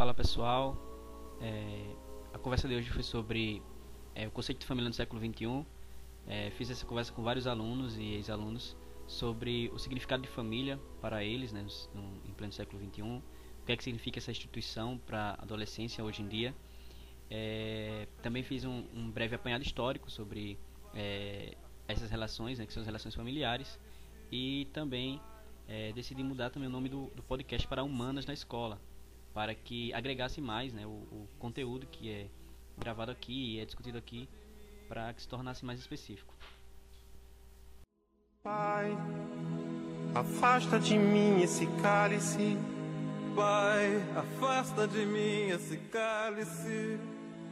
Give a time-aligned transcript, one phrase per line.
[0.00, 0.78] Fala pessoal,
[1.42, 1.94] é,
[2.32, 3.62] a conversa de hoje foi sobre
[4.14, 5.66] é, o conceito de família no século XXI.
[6.26, 8.74] É, fiz essa conversa com vários alunos e ex-alunos
[9.06, 13.22] sobre o significado de família para eles né, no, em pleno século XXI, o
[13.66, 16.54] que é que significa essa instituição para a adolescência hoje em dia.
[17.30, 20.58] É, também fiz um, um, breve apanhado histórico sobre
[20.94, 23.78] é, essas relações, né, que são as relações familiares,
[24.32, 25.20] e também
[25.68, 28.80] é, decidi mudar também o nome do, do, podcast para Humanas na Escola,
[29.32, 32.26] para que agregasse mais né, o, o conteúdo que é
[32.78, 34.28] gravado aqui e é discutido aqui,
[34.88, 36.34] para que se tornasse mais específico.
[38.42, 38.96] Pai,
[40.14, 42.56] afasta de mim esse cálice.
[43.36, 46.98] Pai, afasta de mim esse cálice.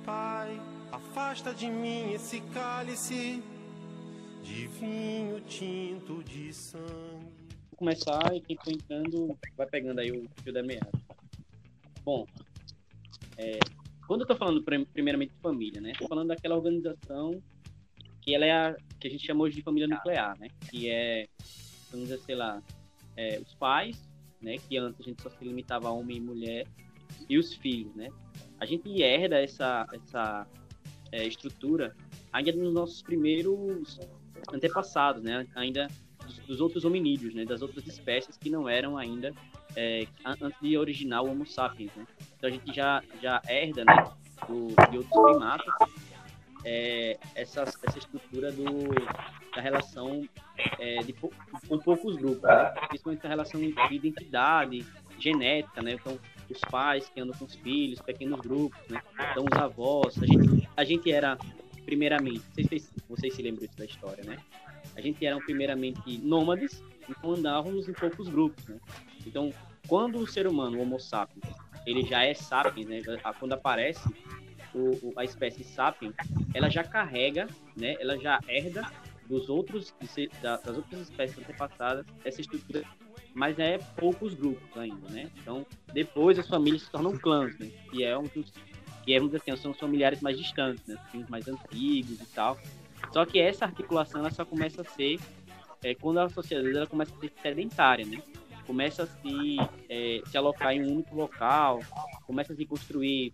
[0.05, 3.43] Pai, afasta de mim esse cálice
[4.43, 7.39] de vinho tinto de sangue.
[7.71, 10.98] Vou começar e quem for entrando vai pegando aí o fio da meada.
[12.09, 12.27] Bom,
[13.37, 13.59] é,
[14.07, 15.93] quando eu tô falando primeiramente de família, né?
[15.99, 17.39] Tô falando daquela organização
[18.23, 20.49] que ela é a que a gente chama hoje de família nuclear, né?
[20.71, 21.29] Que é,
[21.91, 22.63] vamos dizer, sei lá,
[23.15, 24.57] é, os pais, né?
[24.57, 26.67] Que antes a gente só se limitava a homem e mulher,
[27.29, 28.09] e os filhos, né?
[28.59, 30.47] A gente herda essa, essa
[31.13, 31.95] é, estrutura
[32.33, 34.01] ainda nos nossos primeiros
[34.51, 35.47] antepassados, né?
[35.55, 35.89] Ainda
[36.25, 37.45] dos, dos, outros hominídeos, né?
[37.45, 39.31] Das outras espécies que não eram ainda
[39.79, 42.05] é, antes de original o Homo sapiens, né?
[42.37, 44.11] Então a gente já já herda, né?
[44.49, 45.75] Do, de outros primatas
[46.65, 48.65] é, essa, essa estrutura do,
[49.55, 50.29] da relação
[50.79, 52.73] é, de, com poucos grupos, né?
[52.89, 54.85] principalmente a relação de identidade,
[55.19, 55.93] genética, né?
[55.93, 56.19] Então,
[56.51, 59.01] os pais que andam com os filhos, pequenos grupos, né?
[59.31, 60.17] Então, os avós.
[60.23, 61.39] A gente, a gente era,
[61.85, 64.39] primeiramente, vocês, vocês se lembram disso da história, né?
[64.97, 68.79] A gente era, primeiramente, nômades, então andávamos em poucos grupos, né?
[69.27, 69.53] Então,
[69.89, 71.45] quando o ser humano, o Homo sapiens,
[71.87, 73.01] ele já é sapiens, né?
[73.41, 74.07] Quando aparece
[74.75, 76.15] o, a espécie sapiens,
[76.55, 77.97] ela já carrega, né?
[77.99, 78.87] Ela já herda
[79.27, 79.95] dos outros,
[80.43, 82.85] das outras espécies antepassadas essa estrutura
[83.35, 85.31] mas é poucos grupos ainda, né?
[85.41, 87.71] Então, depois as famílias se tornam clãs, né?
[87.91, 88.53] Que é um dos,
[89.05, 90.99] que é, assim, são os familiares mais distantes, né?
[91.15, 92.59] Os mais antigos e tal.
[93.13, 95.21] Só que essa articulação ela só começa a ser
[95.85, 98.21] é, quando a sociedade ela começa a ser sedentária, né?
[98.69, 99.57] Começa a se,
[99.89, 101.81] é, se alocar em um único local,
[102.27, 103.33] começa a se construir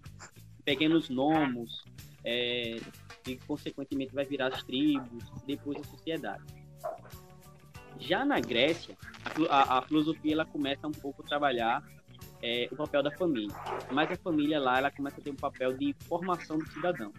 [0.64, 1.84] pequenos nomos,
[2.24, 2.76] é,
[3.26, 6.42] e consequentemente vai virar as tribos, depois a sociedade.
[7.98, 8.96] Já na Grécia,
[9.50, 11.82] a, a, a filosofia ela começa um pouco a trabalhar
[12.42, 13.54] é, o papel da família,
[13.90, 17.12] mas a família lá ela começa a ter um papel de formação do cidadão.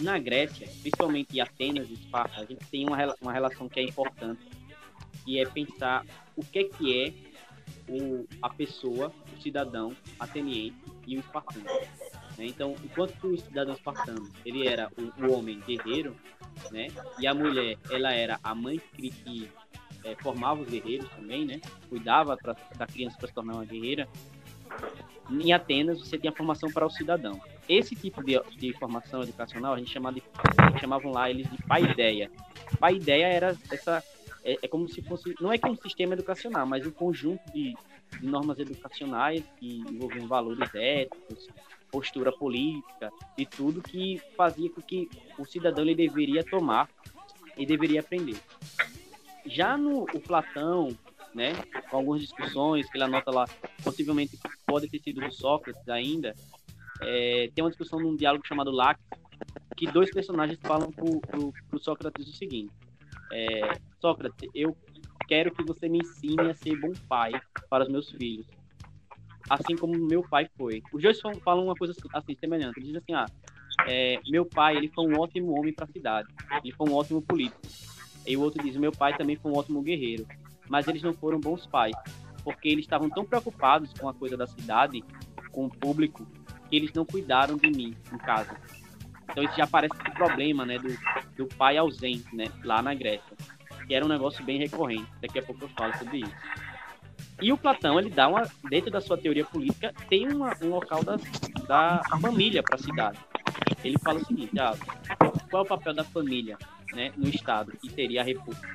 [0.00, 3.82] Na Grécia, principalmente em Atenas e Esparta, a gente tem uma, uma relação que é
[3.82, 4.48] importante,
[5.24, 6.06] que é pensar
[6.40, 7.12] o que é que é
[7.88, 11.64] o, a pessoa, o cidadão ateniense e o espartano.
[12.38, 12.46] Né?
[12.46, 16.16] Então, enquanto o cidadão espartano ele era o, o homem guerreiro,
[16.70, 16.88] né?
[17.18, 19.50] E a mulher, ela era a mãe que, que
[20.04, 21.60] é, formava os guerreiros também, né?
[21.88, 24.08] Cuidava pra, da criança para se tornar uma guerreira.
[25.30, 27.40] Em Atenas, você tinha formação para o cidadão.
[27.68, 30.22] Esse tipo de, de formação educacional, a gente, chamava de,
[30.80, 32.30] chamavam lá eles de paideia.
[32.78, 34.02] Paideia era essa
[34.44, 37.74] é, é, como se fosse, não é que um sistema educacional, mas um conjunto de,
[38.18, 41.48] de normas educacionais que envolviam valores éticos,
[41.90, 45.08] postura política e tudo que fazia com que
[45.38, 46.88] o cidadão ele deveria tomar
[47.56, 48.38] e deveria aprender.
[49.44, 50.96] Já no o Platão,
[51.34, 51.52] né,
[51.90, 53.44] com algumas discussões que ele anota lá,
[53.82, 56.34] possivelmente pode ter sido do Sócrates ainda,
[57.02, 59.00] é, tem uma discussão num diálogo chamado Lax,
[59.76, 62.72] que dois personagens falam para o Sócrates o seguinte:
[63.32, 64.76] é, Sócrates, eu
[65.28, 67.32] quero que você me ensine a ser bom pai
[67.68, 68.46] para os meus filhos
[69.50, 70.80] assim como meu pai foi.
[70.92, 72.78] Os dois falam uma coisa assim, semelhante.
[72.78, 73.26] Eles dizem assim, ah,
[73.88, 76.28] é, meu pai, ele foi um ótimo homem para a cidade.
[76.62, 77.60] Ele foi um ótimo político.
[78.24, 80.24] E o outro diz, meu pai também foi um ótimo guerreiro.
[80.68, 81.96] Mas eles não foram bons pais,
[82.44, 85.02] porque eles estavam tão preocupados com a coisa da cidade,
[85.50, 86.24] com o público,
[86.68, 88.56] que eles não cuidaram de mim em casa.
[89.30, 90.96] Então isso já parece um problema, né, do,
[91.36, 93.36] do pai ausente, né, lá na Grécia.
[93.86, 95.06] Que era um negócio bem recorrente.
[95.20, 96.34] Daqui a pouco eu falo sobre isso.
[97.40, 101.02] E o Platão, ele dá uma, dentro da sua teoria política, tem uma, um local
[101.02, 101.16] da,
[101.66, 103.18] da família para a cidade.
[103.82, 104.76] Ele fala o seguinte, ah,
[105.50, 106.58] qual é o papel da família
[106.92, 108.68] né, no Estado, que seria a República?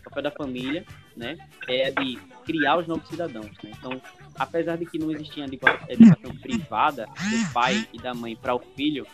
[0.00, 0.84] O papel da família
[1.16, 3.50] né, é de criar os novos cidadãos.
[3.62, 3.72] Né?
[3.78, 4.00] Então,
[4.38, 9.06] apesar de que não existia educação privada do pai e da mãe para o filho,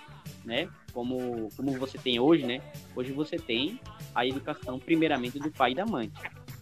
[0.45, 2.61] né, como, como você tem hoje, né,
[2.95, 3.81] hoje você tem
[4.15, 6.11] a educação primeiramente do pai e da mãe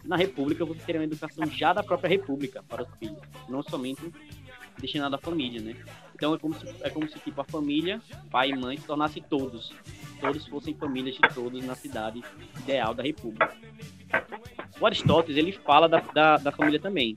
[0.05, 3.19] na República você teria uma educação já da própria República para os filhos,
[3.49, 4.03] não somente
[4.79, 5.77] destinado à família, né?
[6.15, 8.01] Então é como se, é como se tipo, a família,
[8.31, 9.73] pai e mãe, se tornasse todos.
[10.21, 12.23] Todos fossem famílias de todos na cidade
[12.61, 13.57] ideal da República.
[14.81, 17.15] O Aristóteles, ele fala da, da, da família também.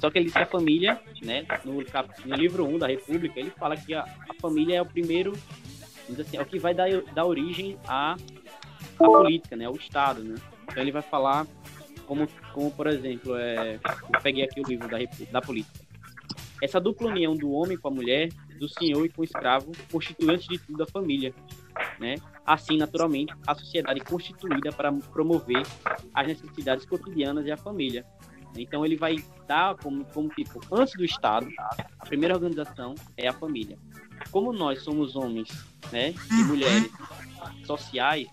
[0.00, 3.50] Só que ele diz que a família, né, no, no livro 1 da República, ele
[3.50, 5.32] fala que a, a família é o primeiro,
[6.18, 8.16] assim, é o que vai dar, dar origem à, à
[9.04, 10.36] política, né, ao Estado, né?
[10.64, 11.46] Então ele vai falar
[12.06, 14.98] como, como por exemplo, é, eu peguei aqui o livro da,
[15.30, 15.80] da política.
[16.62, 20.30] Essa dupla união do homem com a mulher, do senhor e com o escravo, constitui
[20.30, 21.32] antes de tudo a família,
[22.00, 22.16] né?
[22.44, 25.62] Assim, naturalmente, a sociedade constituída para promover
[26.12, 28.04] as necessidades cotidianas e a família.
[28.56, 29.16] Então, ele vai
[29.46, 31.46] dar como, como tipo, antes do Estado,
[31.98, 33.78] a primeira organização é a família.
[34.30, 35.48] Como nós somos homens
[35.92, 36.90] né, e mulheres
[37.64, 38.28] sociais,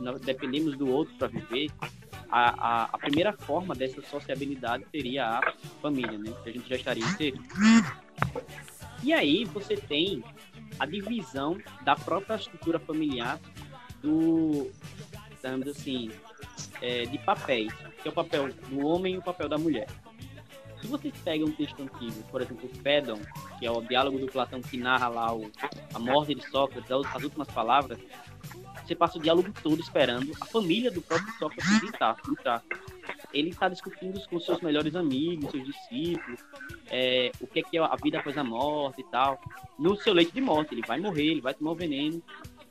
[0.00, 1.70] nós dependemos do outro para viver,
[2.30, 6.32] a, a, a, primeira forma dessa sociabilidade seria a família, né?
[6.42, 7.42] Que a gente já estaria inserido.
[9.02, 10.24] E aí você tem
[10.78, 13.38] a divisão da própria estrutura familiar
[14.02, 14.70] do,
[15.30, 16.10] digamos assim,
[16.82, 17.72] é, de papéis,
[18.02, 19.86] que é o papel do homem e o papel da mulher.
[20.86, 23.18] Se vocês pegam um texto antigo, por exemplo, o Fédon,
[23.58, 25.50] que é o diálogo do Platão que narra lá o,
[25.92, 27.98] a morte de Sócrates, as últimas palavras,
[28.84, 32.16] você passa o diálogo todo esperando a família do próprio Sócrates entrar.
[32.30, 32.62] entrar.
[33.34, 36.38] Ele está discutindo com seus melhores amigos, seus discípulos,
[36.88, 39.40] é, o que é, que é a vida após a morte e tal.
[39.76, 42.22] No seu leito de morte, ele vai morrer, ele vai tomar o veneno.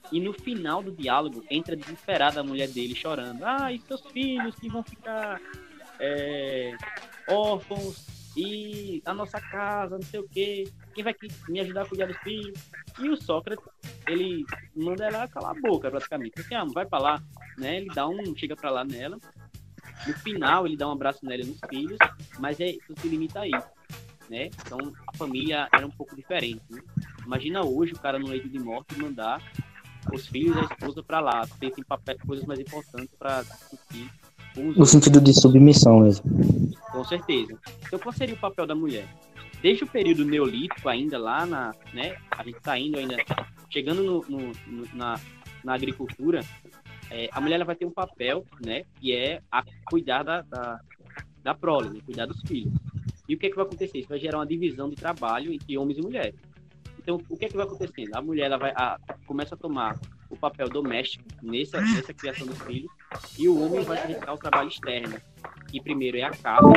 [0.10, 3.44] E no final do diálogo, entra desesperada a mulher dele chorando.
[3.44, 5.42] Ah, e seus filhos que vão ficar
[6.00, 6.76] é,
[7.28, 8.06] órfãos
[8.36, 10.66] e a nossa casa, não sei o quê.
[10.94, 11.16] Quem vai
[11.48, 12.60] me ajudar a cuidar dos filhos?
[13.00, 13.66] E o Sócrates,
[14.08, 14.46] ele
[14.76, 16.40] manda ela calar a boca, praticamente.
[16.40, 17.24] Assim, ah, vai pra lá,
[17.58, 17.78] né?
[17.78, 19.18] Ele dá um, chega pra lá nela.
[20.06, 21.98] No final, ele dá um abraço nela e nos filhos,
[22.40, 23.52] mas é, isso se limita aí,
[24.30, 24.50] né?
[24.66, 24.78] Então,
[25.08, 26.82] a família era um pouco diferente, né?
[27.26, 29.42] Imagina hoje o cara no leito de morte mandar
[30.14, 34.12] os filhos e a esposa para lá, ter papel, coisas mais importantes para discutir.
[34.58, 36.26] No sentido de submissão mesmo.
[36.92, 37.58] Com certeza.
[37.86, 39.08] Então, qual seria o papel da mulher?
[39.66, 43.18] desde o período neolítico ainda lá na, né, a gente está indo ainda,
[43.68, 45.20] chegando no, no, no, na,
[45.64, 46.42] na agricultura,
[47.10, 50.80] é, a mulher ela vai ter um papel, né, que é a cuidar da, da,
[51.42, 52.72] da prole, né, cuidar dos filhos.
[53.28, 53.98] E o que, é que vai acontecer?
[53.98, 56.36] Isso vai gerar uma divisão de trabalho entre homens e mulheres.
[57.00, 58.16] Então, o que é que vai acontecendo?
[58.16, 60.00] A mulher ela vai, a, começa a tomar
[60.30, 62.92] o papel doméstico nessa, nessa criação dos filhos
[63.38, 65.18] e o homem vai dedicar ao trabalho externo,
[65.70, 66.74] que primeiro é a casa,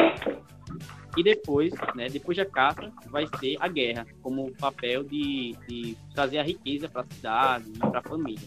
[1.16, 6.38] e depois, né, depois da caça, vai ser a guerra, como papel de, de trazer
[6.38, 8.46] a riqueza para a cidade e para a família.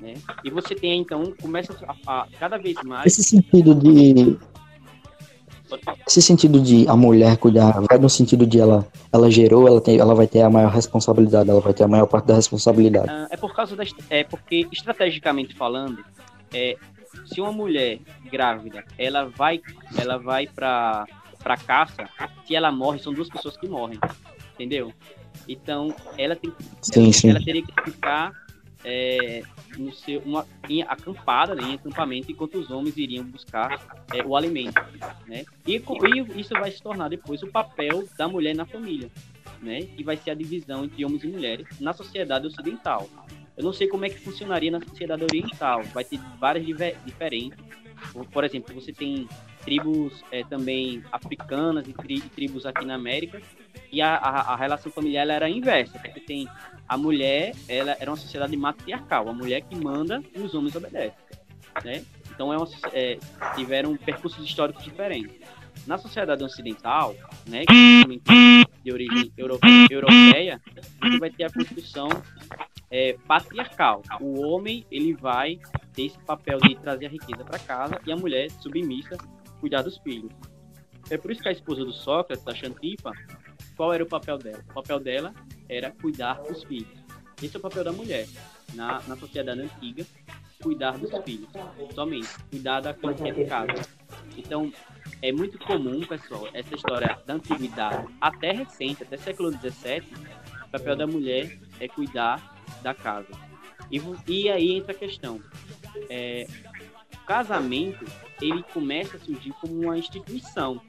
[0.00, 0.14] Né?
[0.42, 3.06] E você tem, então, começa a, a, cada vez mais...
[3.06, 4.38] Esse sentido de...
[6.04, 9.98] Esse sentido de a mulher cuidar, vai no sentido de ela, ela gerou, ela, tem,
[9.98, 13.08] ela vai ter a maior responsabilidade, ela vai ter a maior parte da responsabilidade.
[13.08, 16.04] Ah, é por causa da, é porque estrategicamente falando,
[16.52, 16.76] é,
[17.26, 17.98] se uma mulher
[18.30, 19.60] grávida, ela vai,
[19.98, 21.06] ela vai para
[21.42, 22.06] para caça,
[22.46, 23.98] se ela morre, são duas pessoas que morrem,
[24.52, 24.92] entendeu?
[25.48, 26.52] Então, ela tem
[26.82, 27.30] sim, ela, sim.
[27.30, 28.32] ela teria que ficar
[28.84, 29.42] é,
[29.76, 34.36] no seu, uma, em acampada, né, em acampamento, enquanto os homens iriam buscar é, o
[34.36, 34.80] alimento,
[35.26, 35.44] né?
[35.66, 39.10] E, e, isso vai se tornar depois o papel da mulher na família,
[39.62, 39.82] né?
[39.82, 43.08] Que vai ser a divisão entre homens e mulheres na sociedade ocidental.
[43.60, 45.82] Eu não sei como é que funcionaria na sociedade oriental.
[45.92, 46.64] Vai ter várias
[47.04, 47.58] diferentes.
[48.32, 49.28] Por exemplo, você tem
[49.62, 53.42] tribos é, também africanas e, tri, tribos aqui na América,
[53.92, 56.48] e a, a, a relação familiar era inversa, porque tem
[56.88, 61.18] a mulher, ela era uma sociedade matriarcal, a mulher que manda e os homens obedecem,
[61.84, 62.02] né?
[62.30, 63.18] Então é uma, é,
[63.54, 65.36] tiveram percursos históricos diferentes.
[65.86, 67.14] Na sociedade ocidental,
[67.46, 70.60] né, que de origem europeia,
[71.02, 72.08] você vai ter a construção
[72.90, 74.02] é, patriarcal.
[74.20, 75.58] O homem ele vai
[75.92, 79.16] ter esse papel de trazer a riqueza para casa e a mulher submissa
[79.60, 80.32] cuidar dos filhos.
[81.08, 83.12] É por isso que a esposa do Sócrates, a Xantipa,
[83.76, 84.64] qual era o papel dela?
[84.70, 85.34] O papel dela
[85.68, 86.98] era cuidar dos filhos.
[87.42, 88.26] Esse é o papel da mulher
[88.74, 90.04] na, na sociedade antiga,
[90.62, 91.48] cuidar dos filhos,
[91.94, 93.88] somente, cuidar da qualquer de casa.
[94.36, 94.70] Então,
[95.22, 100.04] é muito comum, pessoal, essa história da antiguidade até recente, até século XVII,
[100.66, 103.28] o papel da mulher é cuidar da casa.
[103.90, 105.40] E, e aí entra a questão.
[106.08, 106.46] É,
[107.14, 108.04] o casamento
[108.40, 110.80] ele começa a surgir como uma instituição.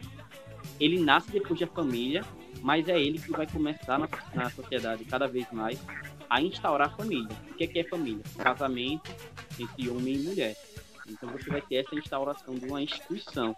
[0.80, 2.24] Ele nasce depois da família,
[2.62, 5.80] mas é ele que vai começar na, na sociedade cada vez mais
[6.30, 7.30] a instaurar a família.
[7.50, 8.24] O que é, que é família?
[8.38, 9.12] Casamento
[9.60, 10.56] entre homem e mulher.
[11.08, 13.56] Então você vai ter essa instauração de uma instituição.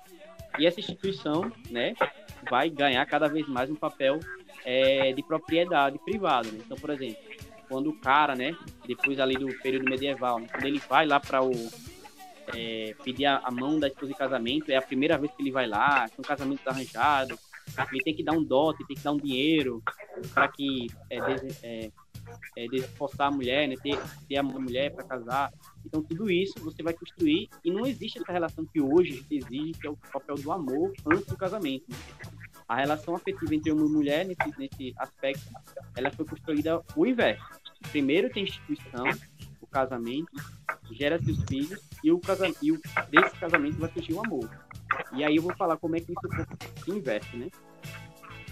[0.57, 1.93] E essa instituição, né,
[2.49, 4.19] vai ganhar cada vez mais um papel
[4.65, 6.49] é, de propriedade privada.
[6.51, 6.59] Né?
[6.65, 7.21] Então, por exemplo,
[7.73, 11.43] quando o cara, né, depois ali do período medieval, né, quando ele vai lá para
[11.43, 11.51] o
[12.53, 15.65] é, pedir a, mão da esposa em casamento, é a primeira vez que ele vai
[15.65, 17.39] lá, são casamentos arranjados,
[17.91, 19.81] ele tem que dar um dote, tem que dar um dinheiro
[20.35, 21.91] para que é, des, é,
[22.55, 23.99] é, despostar a mulher, né, ter,
[24.29, 25.51] ter a mulher para casar.
[25.83, 29.87] Então, tudo isso você vai construir e não existe essa relação que hoje exige, que
[29.87, 31.85] é o papel do amor antes do casamento.
[31.89, 31.97] Né?
[32.67, 35.43] A relação afetiva entre homem e mulher, nesse, nesse aspecto,
[35.95, 37.62] ela foi construída o inverso.
[37.91, 39.05] Primeiro tem instituição,
[39.61, 40.31] o casamento,
[40.91, 42.71] gera seus filhos e o casamento, e
[43.09, 44.49] desse casamento vai surgir o amor.
[45.13, 47.49] E aí eu vou falar como é que isso se inverte, né?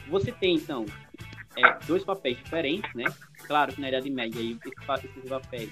[0.09, 0.85] Você tem, então,
[1.57, 3.05] é, dois papéis diferentes, né?
[3.45, 5.71] Claro que na Idade Média aí, esses papéis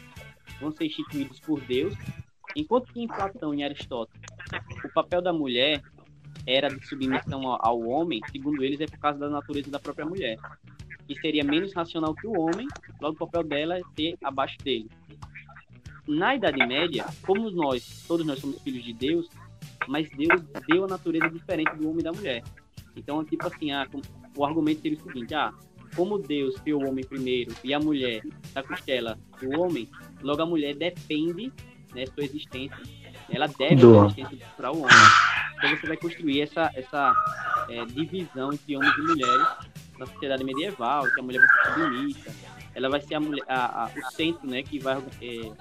[0.60, 1.94] vão ser instituídos por Deus,
[2.56, 4.30] enquanto que em Platão e Aristóteles
[4.84, 5.82] o papel da mulher
[6.46, 10.38] era de submissão ao homem, segundo eles, é por causa da natureza da própria mulher,
[11.10, 12.68] que seria menos racional que o homem,
[13.02, 14.88] logo o papel dela é ser abaixo dele.
[16.08, 19.28] Na Idade Média, como nós, todos nós somos filhos de Deus,
[19.88, 22.44] mas Deus deu a natureza diferente do homem e da mulher.
[22.96, 23.88] Então, tipo assim, ah,
[24.38, 25.52] o argumento seria o seguinte, ah,
[25.96, 28.22] como Deus criou o homem primeiro e a mulher
[28.54, 29.90] da costela do homem,
[30.22, 31.52] logo a mulher depende,
[31.96, 32.78] né, sua existência,
[33.32, 34.96] ela deve Do- a existência para o homem.
[35.58, 37.14] Então você vai construir essa, essa
[37.68, 39.48] é, divisão entre homens e mulheres
[40.00, 42.36] na sociedade medieval, que a mulher vai ser submissa,
[42.74, 45.52] ela vai ser a mulher, a- a- o centro, né, que vai é,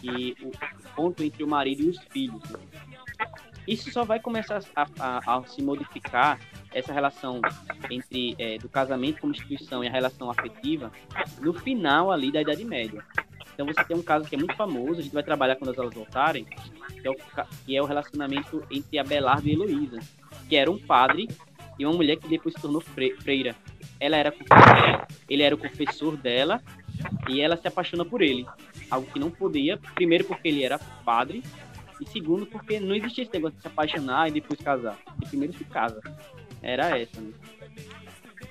[0.00, 0.50] que o
[0.96, 2.42] ponto entre o marido e os filhos.
[2.50, 2.58] né?
[3.66, 6.38] Isso só vai começar a, a- a se modificar
[6.72, 7.40] essa relação
[7.90, 10.90] entre é, do casamento como instituição e a relação afetiva
[11.40, 13.02] no final ali da Idade Média.
[13.54, 15.78] Então você tem um caso que é muito famoso, a gente vai trabalhar quando as
[15.78, 17.14] aulas voltarem, que é o,
[17.64, 20.00] que é o relacionamento entre Abelardo e Heloísa,
[20.48, 21.28] que era um padre
[21.78, 23.54] e uma mulher que depois se tornou fre- freira.
[24.00, 24.34] Ela era
[25.28, 26.60] ele era o confessor dela
[27.28, 28.46] e ela se apaixona por ele,
[28.90, 31.42] algo que não podia, primeiro porque ele era padre
[32.00, 34.98] e segundo porque não existia esse negócio de se apaixonar e depois casar.
[35.22, 36.00] E primeiro se casa.
[36.62, 37.32] Era essa, né?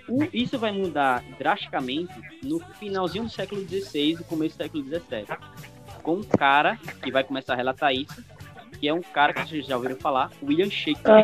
[0.08, 5.26] O- isso vai mudar drasticamente no finalzinho do século XVI e começo do século XVII.
[6.02, 8.24] Com um cara que vai começar a relatar isso,
[8.80, 11.24] que é um cara que vocês já ouviram falar, William Shakespeare.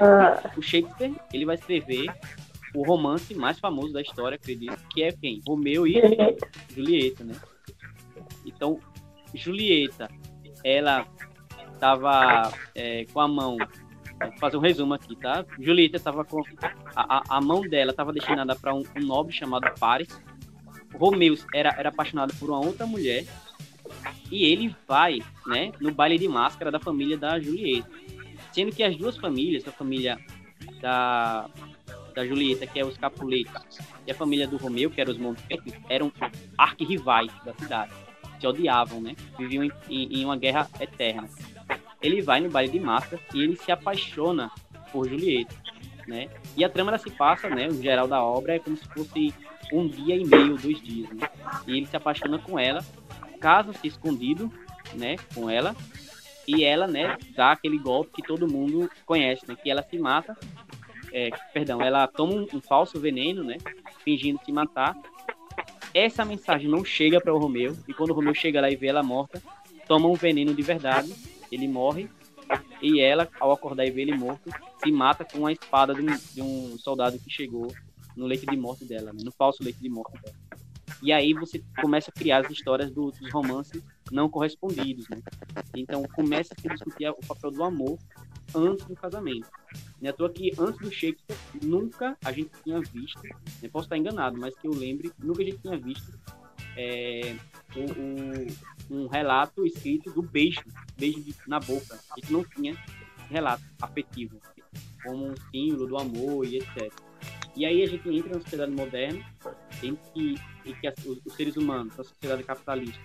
[0.57, 2.07] O Shakespeare, ele vai escrever
[2.73, 5.41] o romance mais famoso da história, acredito, que é quem?
[5.47, 6.01] Romeu e
[6.73, 7.35] Julieta, né?
[8.45, 8.79] Então,
[9.33, 10.09] Julieta,
[10.63, 11.07] ela
[11.79, 13.57] tava é, com a mão.
[14.21, 15.45] Vou fazer um resumo aqui, tá?
[15.59, 16.43] Julieta estava com.
[16.95, 20.09] A, a, a mão dela estava destinada para um, um nobre chamado Paris.
[20.93, 23.25] Romeu era, era apaixonado por uma outra mulher.
[24.29, 27.89] E ele vai, né, no baile de máscara da família da Julieta.
[28.51, 30.19] Sendo que as duas famílias, a família
[30.81, 31.49] da,
[32.19, 35.73] da Julieta, que é os Capuletos, e a família do Romeu, que eram os Montecchi,
[35.87, 36.11] eram
[36.57, 37.93] arquirrivais da cidade.
[38.39, 39.15] Se odiavam, né?
[39.37, 41.29] Viviam em, em, em uma guerra eterna.
[42.01, 44.51] Ele vai no baile de máscara e ele se apaixona
[44.91, 45.55] por Julieta,
[46.07, 46.29] né?
[46.57, 47.69] E a trama se passa, né?
[47.69, 49.33] O geral da obra é como se fosse
[49.71, 51.29] um dia e meio, dois dias, né?
[51.67, 52.83] E ele se apaixona com ela,
[53.39, 54.51] casa-se escondido,
[54.93, 55.15] né?
[55.33, 55.73] Com ela
[56.45, 57.17] e ela, né?
[57.35, 59.55] Dá aquele golpe que todo mundo conhece, né?
[59.55, 60.37] Que ela se mata,
[61.11, 63.57] é, perdão, ela toma um, um falso veneno, né?
[64.03, 64.95] Fingindo se matar.
[65.93, 68.87] Essa mensagem não chega para o Romeu e quando o Romeu chega lá e vê
[68.87, 69.41] ela morta,
[69.87, 71.13] toma um veneno de verdade,
[71.51, 72.07] ele morre
[72.81, 74.49] e ela, ao acordar e ver ele morto,
[74.83, 77.73] se mata com a espada de um, de um soldado que chegou
[78.15, 79.19] no leito de morte dela, né?
[79.23, 80.35] no falso leito de morte dela.
[81.01, 85.21] E aí você começa a criar as histórias do- dos romances não correspondidos, né?
[85.75, 87.97] Então começa a discutir o papel do amor
[88.55, 89.47] antes do casamento.
[90.01, 93.21] É à toa que antes do Shakespeare, nunca a gente tinha visto,
[93.61, 96.17] eu posso estar enganado, mas que eu lembre, nunca a gente tinha visto
[96.77, 97.35] é,
[97.75, 100.61] o- um relato escrito do beijo,
[100.97, 101.99] beijo de- na boca.
[102.11, 102.73] A gente não tinha
[103.29, 104.39] relato afetivo,
[105.03, 106.91] como um símbolo do amor e etc.
[107.55, 109.25] E aí a gente entra na sociedade moderna,
[109.83, 110.35] em que,
[110.65, 112.99] em que os, os seres humanos, na sociedade capitalista,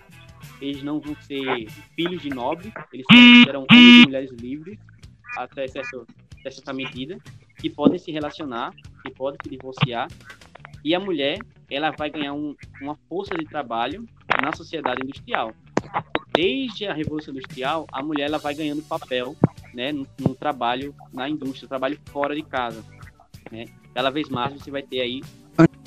[0.60, 3.06] eles não vão ser filhos de nobres, eles
[3.44, 4.78] serão homens e mulheres livres,
[5.36, 6.06] até certo,
[6.40, 7.18] até certa medida,
[7.58, 8.72] que podem se relacionar,
[9.04, 10.08] que podem se divorciar,
[10.84, 11.38] e a mulher,
[11.70, 14.06] ela vai ganhar um- uma força de trabalho
[14.42, 15.54] na sociedade industrial.
[16.34, 19.36] Desde a Revolução Industrial, a mulher ela vai ganhando papel
[19.72, 22.84] né, no, no trabalho na indústria, trabalho fora de casa.
[23.50, 23.66] Né?
[23.94, 25.22] Cada vez mais você vai ter aí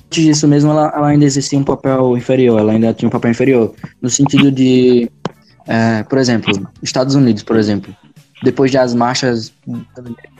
[0.08, 3.32] Antes disso mesmo, ela, ela ainda existia um papel inferior, ela ainda tinha um papel
[3.32, 5.12] inferior, no sentido de,
[5.68, 7.94] é, por exemplo, Estados Unidos, por exemplo,
[8.42, 9.54] depois de as marchas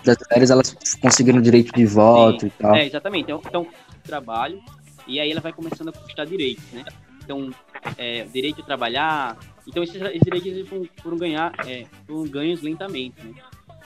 [0.06, 2.48] das mulheres, elas conseguiram direito de voto Sim.
[2.48, 2.76] e tal.
[2.76, 3.24] É, exatamente.
[3.24, 3.68] Então, então,
[4.04, 4.62] trabalho,
[5.06, 6.86] e aí ela vai começando a conquistar direitos, né?
[7.24, 7.50] Então,
[7.98, 9.38] é, direito de trabalhar.
[9.68, 13.34] Então, esses, esses direitos foram, foram ganhar, é, foram ganhos lentamente, né?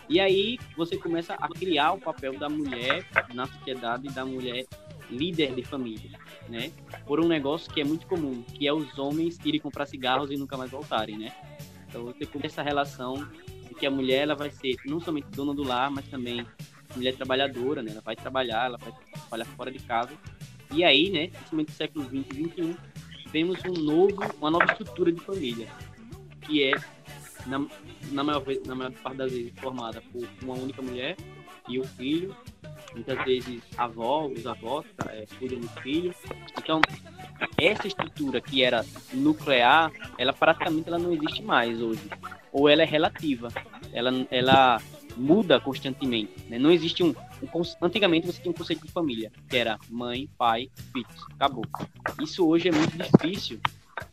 [0.07, 4.65] E aí você começa a criar o papel da mulher na sociedade, da mulher
[5.11, 6.71] líder de família, né?
[7.05, 10.37] Por um negócio que é muito comum, que é os homens irem comprar cigarros e
[10.37, 11.31] nunca mais voltarem, né?
[11.87, 13.27] Então você começa essa relação
[13.67, 16.45] de que a mulher ela vai ser não somente dona do lar, mas também
[16.95, 17.91] mulher trabalhadora, né?
[17.91, 20.11] Ela vai trabalhar, ela vai trabalhar fora de casa.
[20.73, 22.75] E aí, né, principalmente no século 20 e 21,
[23.31, 25.67] vemos um novo, uma nova estrutura de família,
[26.41, 26.71] que é
[27.45, 27.65] na,
[28.11, 31.17] na, maior, na maior parte das vezes formada por uma única mulher
[31.67, 32.35] e o filho,
[32.93, 36.13] muitas vezes avó, os avós é, cuidam do filho.
[36.57, 36.81] Então,
[37.57, 42.01] essa estrutura que era nuclear, ela praticamente ela não existe mais hoje,
[42.51, 43.49] ou ela é relativa,
[43.93, 44.81] ela, ela
[45.17, 46.33] muda constantemente.
[46.49, 46.57] Né?
[46.57, 47.09] Não existe um,
[47.41, 51.65] um Antigamente você tinha um conceito de família, que era mãe, pai, filhos, acabou.
[52.21, 53.59] Isso hoje é muito difícil,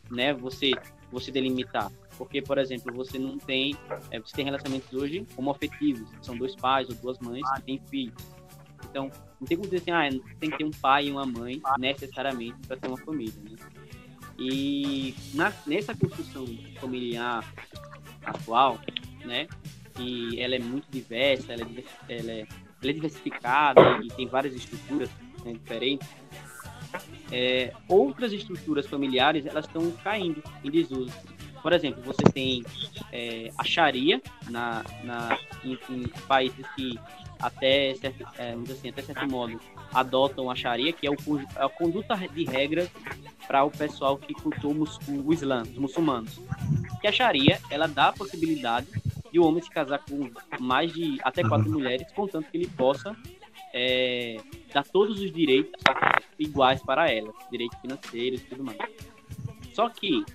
[0.09, 0.33] né?
[0.33, 0.71] Você
[1.11, 3.75] você delimitar, porque por exemplo você não tem
[4.11, 7.81] é, você tem relacionamentos hoje homoafetivos, que são dois pais ou duas mães que têm
[7.89, 8.38] filhos.
[8.89, 11.61] Então não tem como dizer assim, ah, tem que ter um pai e uma mãe
[11.77, 13.55] necessariamente para ter uma família, né?
[14.37, 16.45] E na, nessa construção
[16.79, 17.43] familiar
[18.23, 18.79] atual,
[19.25, 19.47] né?
[19.99, 24.53] E ela é muito diversa, ela é, ela é, ela é diversificada e tem várias
[24.53, 25.09] estruturas
[25.43, 26.07] né, diferentes.
[27.31, 31.11] É, outras estruturas familiares elas estão caindo em desuso.
[31.61, 32.63] Por exemplo, você tem
[33.11, 36.97] é, a Sharia na, na, em, em países que
[37.41, 39.59] até certo, é, assim, até certo modo
[39.93, 42.89] adotam a Sharia, que é, o, é a conduta de regras
[43.47, 44.73] para o pessoal que cultua
[45.07, 46.39] o, Islã, os muçulmanos.
[47.01, 48.87] Que a Sharia ela dá a possibilidade
[49.31, 53.15] de o homem se casar com mais de até quatro mulheres, contanto que ele possa
[53.73, 54.37] é,
[54.73, 55.81] dar todos os direitos
[56.37, 58.77] iguais para elas, direitos financeiros e tudo mais.
[59.73, 60.25] Só que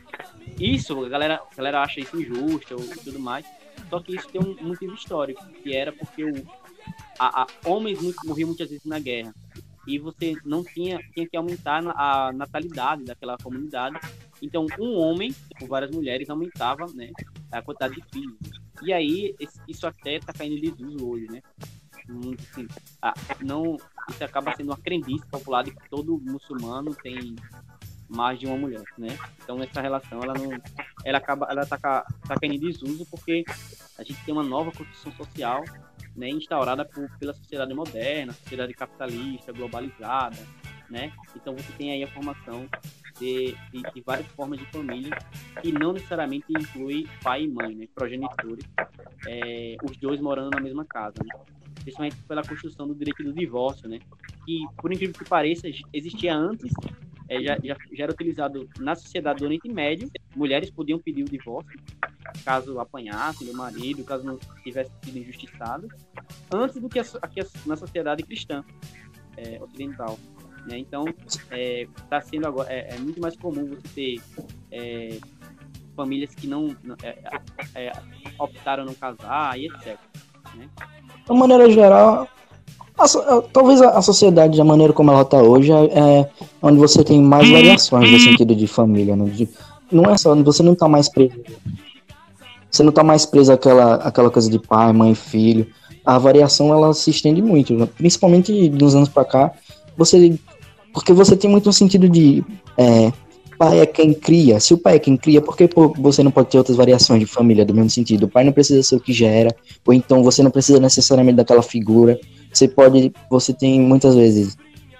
[0.58, 3.44] isso, a galera, a galera acha isso injusto ou tudo mais,
[3.90, 6.32] só que isso tem um motivo histórico, que era porque o,
[7.18, 9.34] a, a- homens morriam muitas vezes na guerra,
[9.86, 13.98] e você não tinha, tinha que aumentar a natalidade daquela comunidade,
[14.40, 17.10] então um homem com várias mulheres aumentava né,
[17.52, 18.38] a quantidade de filhos.
[18.82, 19.34] E aí,
[19.68, 21.40] isso até está caindo em desuso hoje, né?
[22.08, 22.66] Hum, assim,
[23.40, 23.76] não,
[24.10, 27.34] isso acaba sendo uma crendice popular de que todo muçulmano tem
[28.08, 29.08] mais de uma mulher, né?
[29.42, 30.50] Então essa relação ela não,
[31.04, 33.44] ela acaba, ela tá, tá caindo em desuso porque
[33.98, 35.62] a gente tem uma nova construção social,
[36.16, 40.36] né, instaurada por, pela sociedade moderna, sociedade capitalista, globalizada,
[40.88, 41.12] né?
[41.34, 42.68] Então você tem aí a formação
[43.18, 45.16] de, de, de várias formas de família
[45.60, 47.86] que não necessariamente inclui pai e mãe, né?
[47.94, 48.64] Progenitores,
[49.26, 51.34] é, os dois morando na mesma casa, né?
[51.82, 53.98] Principalmente pela construção do direito do divórcio, né?
[54.44, 56.72] Que, por incrível que pareça, existia antes
[57.28, 60.10] é, já, já, já era utilizado na sociedade do Oriente Médio.
[60.36, 61.78] Mulheres podiam pedir o divórcio
[62.44, 65.88] caso apanhassem do marido, caso não tivesse sido injustiçado,
[66.52, 68.64] antes do que, a, aqui a- na sociedade cristã
[69.36, 70.18] é, ocidental.
[70.66, 70.78] Né?
[70.78, 71.04] Então,
[71.50, 74.20] está sendo agora é, é muito mais comum você ter
[74.70, 75.18] é,
[75.94, 77.18] famílias que não é,
[77.74, 77.92] é,
[78.38, 79.98] optaram não casar e etc.
[80.56, 82.28] De uma maneira geral,
[82.98, 85.84] a talvez a, a sociedade, da maneira como ela está hoje, é,
[86.20, 86.30] é
[86.62, 89.16] onde você tem mais variações no sentido de família.
[89.16, 89.24] né?
[89.26, 89.48] De-
[89.90, 91.34] não é só, você não tá mais preso.
[92.70, 95.66] Você não tá mais preso àquela, àquela coisa de pai, mãe, filho.
[96.04, 99.52] A variação ela se estende muito, principalmente nos anos pra cá.
[99.96, 100.38] Você,
[100.92, 102.44] porque você tem muito um sentido de
[102.76, 103.12] é,
[103.56, 104.58] pai é quem cria.
[104.58, 107.26] Se o pai é quem cria, por que você não pode ter outras variações de
[107.26, 108.24] família do mesmo sentido?
[108.24, 109.54] O pai não precisa ser o que gera,
[109.86, 112.18] ou então você não precisa necessariamente daquela figura.
[112.54, 114.56] Você pode, você tem muitas vezes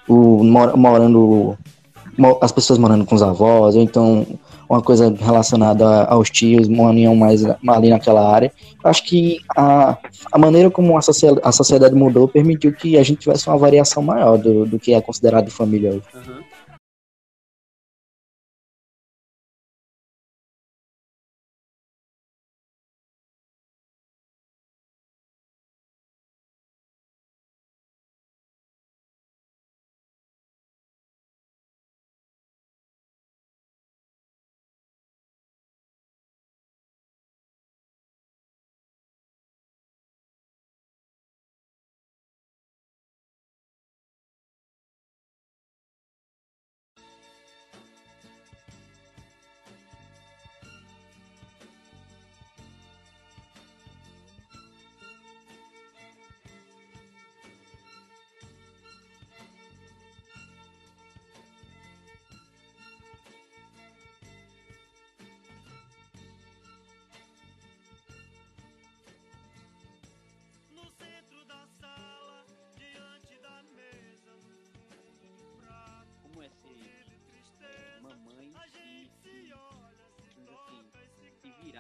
[0.08, 1.56] o mor- morando
[2.18, 4.26] mo- as pessoas morando com os avós, ou então
[4.68, 8.50] uma coisa relacionada aos tios, morando mais ali naquela área.
[8.82, 9.96] Acho que a,
[10.32, 14.02] a maneira como a, socie- a sociedade mudou permitiu que a gente tivesse uma variação
[14.02, 16.02] maior do, do que é considerado família hoje.
[16.14, 16.40] Aham.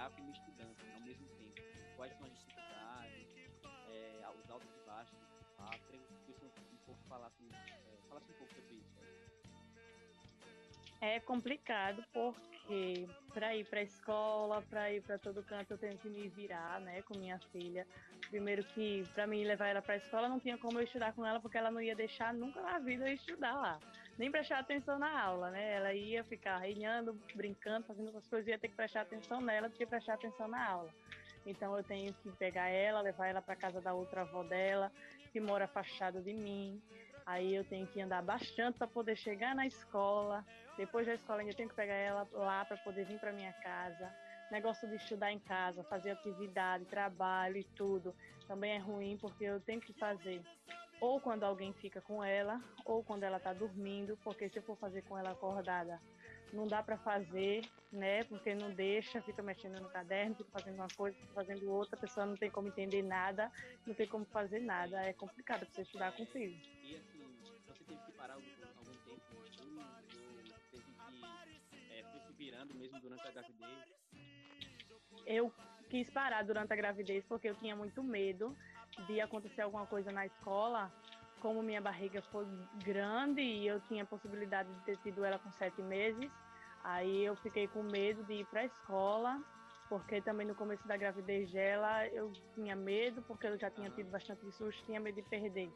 [0.04, 1.62] Trabalhar como estudante ao mesmo tempo?
[1.96, 3.36] Quais são as dificuldades,
[3.88, 5.18] é, os altos e baixos?
[5.58, 8.94] Ah, queria que você um pouco falasse, é, falasse um pouco sobre isso.
[9.00, 9.06] Né?
[11.00, 15.98] É complicado porque para ir para a escola, para ir para todo canto, eu tenho
[15.98, 17.86] que me virar, né, com minha filha.
[18.30, 21.24] Primeiro que para mim levar ela para a escola não tinha como eu estudar com
[21.24, 23.78] ela porque ela não ia deixar nunca na vida eu estudar lá,
[24.18, 25.74] nem prestar atenção na aula, né?
[25.74, 29.76] Ela ia ficar reinando, brincando, fazendo outras coisas, ia ter que prestar atenção nela do
[29.76, 30.90] que prestar atenção na aula.
[31.46, 34.90] Então eu tenho que pegar ela, levar ela para casa da outra avó dela,
[35.32, 36.80] que mora afastada de mim.
[37.26, 40.44] Aí eu tenho que andar bastante para poder chegar na escola.
[40.76, 44.12] Depois da escola ainda tenho que pegar ela lá para poder vir para minha casa.
[44.50, 48.14] Negócio de estudar em casa, fazer atividade, trabalho e tudo,
[48.46, 50.42] também é ruim porque eu tenho que fazer
[51.00, 54.76] ou quando alguém fica com ela, ou quando ela está dormindo, porque se eu for
[54.76, 56.00] fazer com ela acordada,
[56.52, 58.22] não dá para fazer, né?
[58.24, 62.00] Porque não deixa, fica mexendo no caderno, fica fazendo uma coisa, fica fazendo outra, a
[62.00, 63.50] pessoa não tem como entender nada,
[63.86, 65.02] não tem como fazer nada.
[65.02, 66.56] É complicado você estudar com filho.
[66.82, 67.26] E assim,
[67.66, 68.46] você teve que parar algum,
[68.78, 69.80] algum tempo no estudo,
[70.46, 70.92] ou teve
[71.70, 74.04] que é, foi se virando mesmo durante a gravidez?
[75.26, 75.52] Eu
[75.90, 78.56] quis parar durante a gravidez porque eu tinha muito medo
[79.06, 80.90] de acontecer alguma coisa na escola
[81.44, 82.46] como minha barriga foi
[82.82, 86.30] grande e eu tinha a possibilidade de ter tido ela com sete meses,
[86.82, 89.38] aí eu fiquei com medo de ir para a escola,
[89.86, 94.10] porque também no começo da gravidez dela eu tinha medo, porque eu já tinha tido
[94.10, 95.70] bastante susto, tinha medo de perder,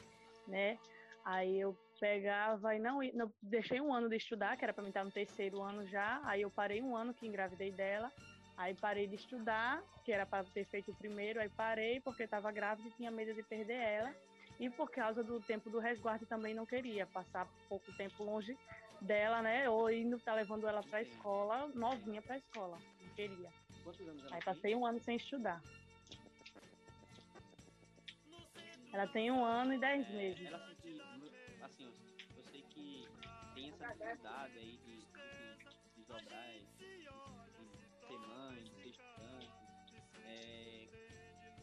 [0.47, 0.79] né?
[1.23, 4.89] Aí eu pegava e não, não deixei um ano de estudar, que era para mim
[4.89, 8.11] estar no terceiro ano já, aí eu parei um ano que engravidei dela.
[8.59, 12.51] Aí parei de estudar, que era para ter feito o primeiro, aí parei porque estava
[12.51, 14.13] grávida e tinha medo de perder ela
[14.59, 18.59] e por causa do tempo do resguardo também não queria passar pouco tempo longe
[19.01, 19.71] dela, né?
[19.71, 23.49] Ou indo tá levando ela para a escola, novinha para a escola, não queria.
[24.33, 25.63] Aí passei um ano sem estudar.
[28.93, 30.47] Ela tem um ano e dez É, meses.
[30.47, 31.01] ela sempre,
[31.63, 31.93] assim,
[32.37, 33.09] eu sei que
[33.55, 36.55] tem essa dificuldade aí de, de, de dobrar,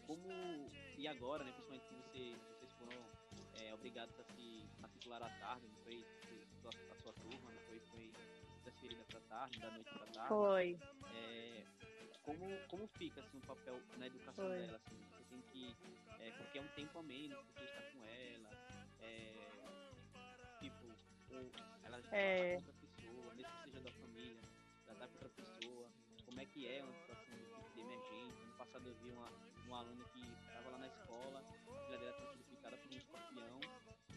[0.06, 3.06] como, e agora, né, principalmente que você, vocês foram
[3.62, 6.06] é, obrigados a se matricular à tarde, não foi?
[6.54, 7.80] A sua, a sua turma, não foi?
[7.80, 8.12] Foi
[8.64, 10.28] transferida para tarde, da noite para tarde.
[10.30, 10.80] Foi.
[11.14, 11.64] É,
[12.24, 14.58] como, como fica assim, o papel na educação Foi.
[14.58, 14.78] dela?
[14.78, 14.98] Assim?
[15.12, 15.76] Você tem que.
[16.20, 18.50] É, porque é um tempo a menos que você está com ela.
[19.02, 19.34] É,
[20.60, 20.86] tipo,
[21.30, 21.52] ou
[21.84, 22.56] ela já É.
[22.56, 24.42] tá com outra pessoa, mesmo que seja da família,
[24.88, 25.90] já tá com outra pessoa.
[26.26, 28.46] Como é que é uma situação de, de emergência?
[28.46, 29.30] No passado eu vi uma,
[29.68, 33.60] uma aluna que estava lá na escola, a filha dela sido picada por um escorpião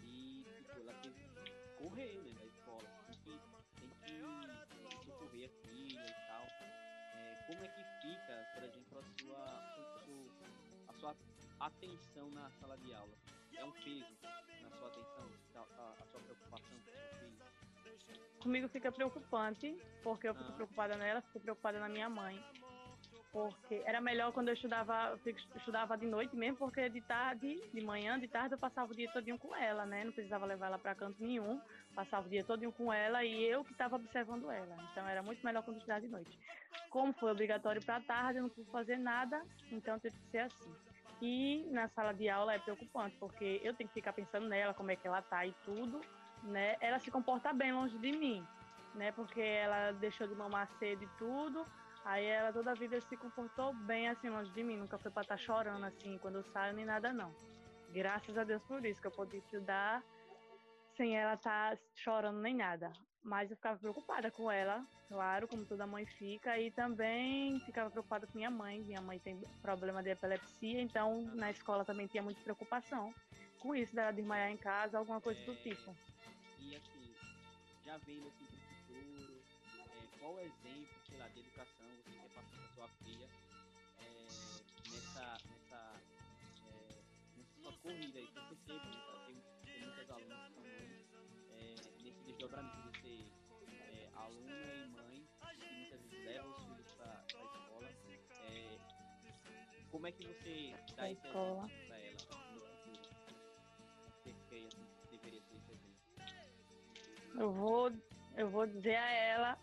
[0.05, 2.88] e tipo, ela teve que correr né, da escola.
[3.07, 3.40] Tem que,
[3.79, 6.47] tem que socorrer a filha e tal.
[7.14, 10.27] É, como é que fica, por exemplo, a sua, a sua,
[10.88, 11.16] a sua
[11.61, 13.14] atenção na sala de aula?
[13.57, 14.16] É um peso
[14.62, 17.58] na sua atenção, a, a- a sua preocupação com o seu filho?
[18.42, 20.54] Comigo fica preocupante, porque eu fico Ah.
[20.54, 22.42] preocupada nela, fico preocupada na minha mãe.
[23.30, 27.80] Porque era melhor quando eu estudava, eu estudava de noite mesmo, porque de tarde, de
[27.82, 30.02] manhã, de tarde eu passava o dia todinho com ela, né?
[30.02, 31.61] Não precisava levar ela para canto nenhum,
[31.94, 34.76] passava o dia todinho com ela e eu que estava observando ela.
[34.90, 36.38] Então era muito melhor quando eu estudava de noite.
[36.90, 40.74] Como foi obrigatório para tarde, eu não pude fazer nada, então teve que ser assim.
[41.20, 44.90] E na sala de aula é preocupante, porque eu tenho que ficar pensando nela, como
[44.90, 46.00] é que ela tá e tudo,
[46.42, 46.77] né?
[46.81, 48.46] Ela se comporta bem longe de mim,
[48.94, 49.12] né?
[49.12, 51.66] Porque ela deixou de mamar cedo e tudo.
[52.05, 55.22] Aí ela toda a vida se comportou bem assim longe de mim, nunca foi pra
[55.22, 57.35] estar chorando assim quando eu saio nem nada não.
[57.90, 60.03] Graças a Deus por isso que eu pude estudar
[60.96, 62.92] sem ela estar chorando nem nada.
[63.22, 68.27] Mas eu ficava preocupada com ela, claro, como toda mãe fica, e também ficava preocupada
[68.27, 68.81] com minha mãe.
[68.81, 73.12] Minha mãe tem problema de epilepsia, então na escola também tinha muita preocupação
[73.59, 75.94] com isso, dela desmaiar em casa, alguma coisa do tipo.
[77.88, 79.42] Já vendo assim pro futuro,
[79.88, 83.27] é, qual o exemplo, sei lá, de educação você quer passar para sua filha
[83.96, 84.29] é,
[84.90, 86.03] nessa, nessa,
[86.66, 87.03] é,
[87.35, 91.07] nessa corrida aí, que eu percebo, né, tem, tem muitas alunas que estão hoje,
[91.48, 93.33] é, nesse desdobramento de ser
[93.72, 97.88] é, aluna e mãe, que muitas vezes levam os filhos para a escola.
[98.51, 98.79] É,
[99.90, 101.88] como é que você dá esse exemplo
[107.38, 107.92] Eu vou,
[108.37, 109.59] eu vou dizer a ela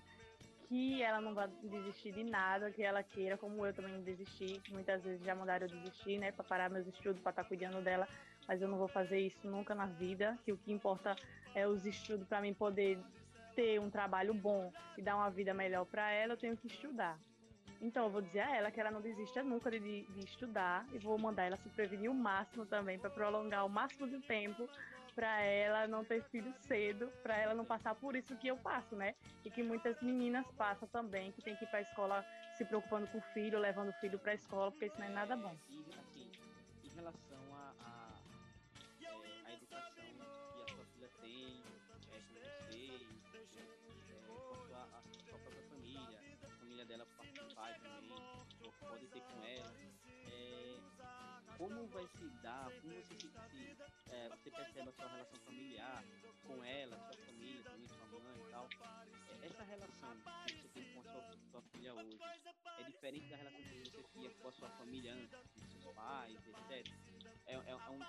[0.69, 4.61] que ela não vai desistir de nada que ela queira, como eu também desisti.
[4.71, 8.07] Muitas vezes já mandaram eu desistir, né, para parar meus estudos, para estar cuidando dela,
[8.47, 10.39] mas eu não vou fazer isso nunca na vida.
[10.45, 11.17] Que o que importa
[11.53, 12.97] é os estudos para mim poder
[13.55, 16.33] ter um trabalho bom e dar uma vida melhor para ela.
[16.33, 17.19] Eu tenho que estudar.
[17.81, 20.97] Então eu vou dizer a ela que ela não desista nunca de, de estudar e
[20.97, 24.67] vou mandar ela se prevenir o máximo também para prolongar o máximo de tempo
[25.15, 28.95] para ela não ter filho cedo, para ela não passar por isso que eu passo,
[28.95, 29.15] né?
[29.45, 32.25] E que muitas meninas passam também, que tem que ir para a escola
[32.57, 35.09] se preocupando com o filho, levando o filho para a escola, porque isso não é
[35.09, 35.55] nada bom.
[35.69, 36.29] E assim,
[36.83, 38.11] em relação a, a,
[39.01, 40.03] é, a educação
[40.53, 41.63] que a sua filha tem
[42.71, 47.07] é, com você, é, com a a sua própria família, a família dela
[47.55, 48.11] pai também,
[48.65, 49.73] ou pode ter com ela.
[50.27, 50.77] É,
[51.57, 56.03] como vai se dar, como você se, se é, você percebe a sua relação familiar
[56.47, 58.69] com ela, sua família, também sua mãe e tal.
[59.41, 60.15] É, essa relação
[60.47, 62.17] que você tem com a sua, sua filha hoje
[62.79, 66.47] é diferente da relação que você tinha com a sua família antes, com seus pais,
[66.47, 66.93] etc.
[67.47, 67.99] É, é, é um,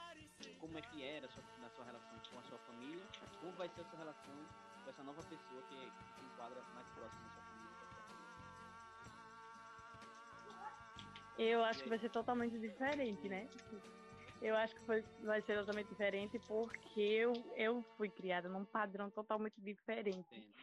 [0.61, 3.05] como é que era a sua, na sua relação com a sua família?
[3.41, 4.47] Como vai ser a sua relação
[4.85, 7.77] com essa nova pessoa que, que se enquadra mais próxima da sua família?
[7.81, 8.37] da sua família?
[11.39, 13.49] Eu acho que vai ser totalmente diferente, né?
[14.41, 19.11] Eu acho que foi, vai ser totalmente diferente porque eu, eu fui criada num padrão
[19.11, 20.55] totalmente diferente Entendo.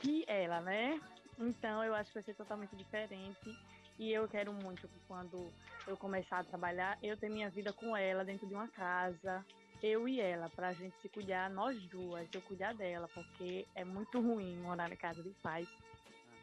[0.00, 1.00] que ela, né?
[1.38, 3.56] Então eu acho que vai ser totalmente diferente.
[3.98, 5.52] E eu quero muito que quando
[5.86, 9.44] eu começar a trabalhar, eu ter minha vida com ela dentro de uma casa,
[9.82, 14.20] eu e ela, pra gente se cuidar, nós duas, eu cuidar dela, porque é muito
[14.20, 15.68] ruim morar na casa de pais.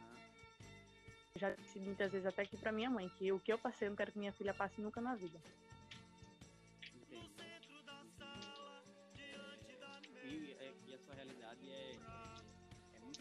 [0.00, 0.28] Aham.
[1.36, 3.90] Já disse muitas vezes até aqui pra minha mãe, que o que eu passei, eu
[3.90, 5.40] não quero que minha filha passe nunca na vida.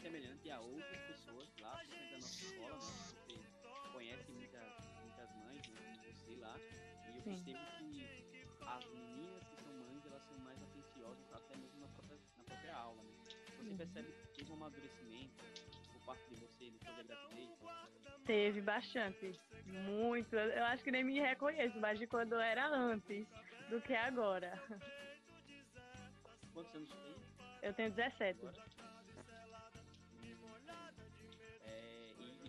[0.08, 2.84] Semelhante a outras pessoas lá dentro da nossa escola, né?
[3.28, 4.72] Você conhece muitas,
[5.04, 6.58] muitas mães, né, você lá,
[7.12, 8.08] e eu percebo que
[8.65, 12.76] as meninas que são mães, elas são mais atenciosas até mesmo na própria, na própria
[12.76, 13.12] aula, né?
[13.58, 13.78] Você Uhum.
[13.78, 15.43] percebe que teve um amadurecimento
[15.91, 17.50] por parte de você depois da gravidez?
[18.26, 20.36] Teve bastante, muito.
[20.36, 23.28] Eu acho que nem me reconheço mais de quando eu era antes
[23.70, 24.62] do que agora.
[26.54, 28.39] Quantos anos tem Eu tenho 17.
[28.39, 28.77] agora?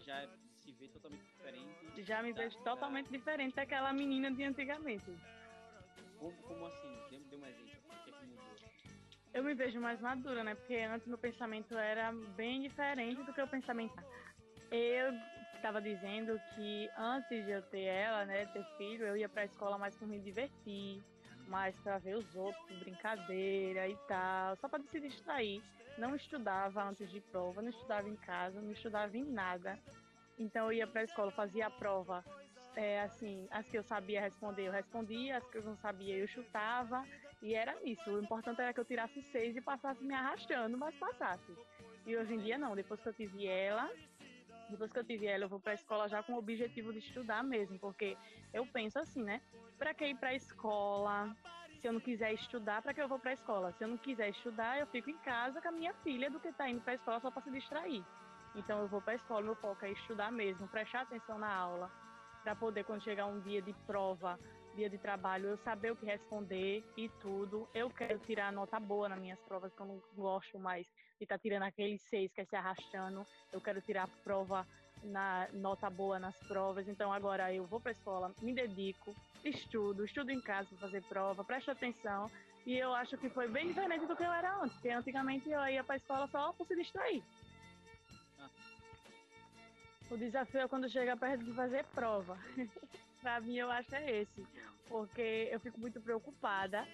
[0.09, 0.27] Já
[0.65, 2.03] se vê totalmente diferente.
[2.03, 5.05] Já me vejo da- totalmente diferente daquela menina de antigamente.
[6.19, 6.89] Como, como assim?
[7.11, 7.73] Dê, dê um exemplo.
[7.93, 8.57] O que é que mudou?
[9.35, 10.55] Eu me vejo mais madura, né?
[10.55, 13.95] Porque antes meu pensamento era bem diferente do que o pensamento.
[14.71, 15.13] Eu
[15.55, 19.77] estava dizendo que antes de eu ter ela, né, ter filho, eu ia pra escola
[19.77, 21.03] mais para me divertir,
[21.49, 25.63] mais para ver os outros, brincadeira e tal, só para se distrair.
[25.97, 29.79] Não estudava antes de prova, não estudava em casa, não estudava em nada.
[30.39, 32.25] Então eu ia pra escola, fazia a prova,
[32.77, 36.29] é, assim, as que eu sabia responder, eu respondia, as que eu não sabia, eu
[36.29, 37.05] chutava.
[37.43, 38.09] E era isso.
[38.11, 41.53] O importante era que eu tirasse seis e passasse me arrastando, mas passasse.
[42.07, 42.77] E hoje em dia não.
[42.77, 43.91] Depois que eu tive ela,
[44.69, 47.43] depois que eu tive ela, eu vou pra escola já com o objetivo de estudar
[47.43, 47.79] mesmo.
[47.79, 48.17] Porque
[48.53, 49.41] eu penso assim, né?
[49.79, 51.35] Pra que ir pra escola?
[51.81, 53.73] Se eu não quiser estudar, pra que eu vou pra escola?
[53.73, 56.53] Se eu não quiser estudar, eu fico em casa com a minha filha do que
[56.53, 58.05] tá indo pra escola só pra se distrair.
[58.55, 61.91] Então eu vou pra escola, meu foco é estudar mesmo, prestar atenção na aula,
[62.43, 64.39] pra poder quando chegar um dia de prova,
[64.75, 67.69] dia de trabalho, eu saber o que responder e tudo.
[67.73, 70.87] Eu quero tirar nota boa nas minhas provas, que eu não gosto mais
[71.19, 73.27] de estar tirando aqueles seis que é se arrastando.
[73.53, 74.67] Eu quero tirar prova
[75.03, 76.89] na nota boa nas provas.
[76.89, 81.03] Então agora eu vou para a escola, me dedico, estudo, estudo em casa para fazer
[81.05, 82.31] prova, presto atenção.
[82.67, 85.61] E eu acho que foi bem diferente do que eu era antes, porque antigamente eu
[85.67, 87.23] ia para a escola só por se distrair.
[88.39, 88.49] Ah.
[90.11, 92.39] O desafio é quando chega perto de fazer prova.
[93.21, 94.47] Pra mim, eu acho é esse.
[94.89, 96.87] Porque eu fico muito preocupada,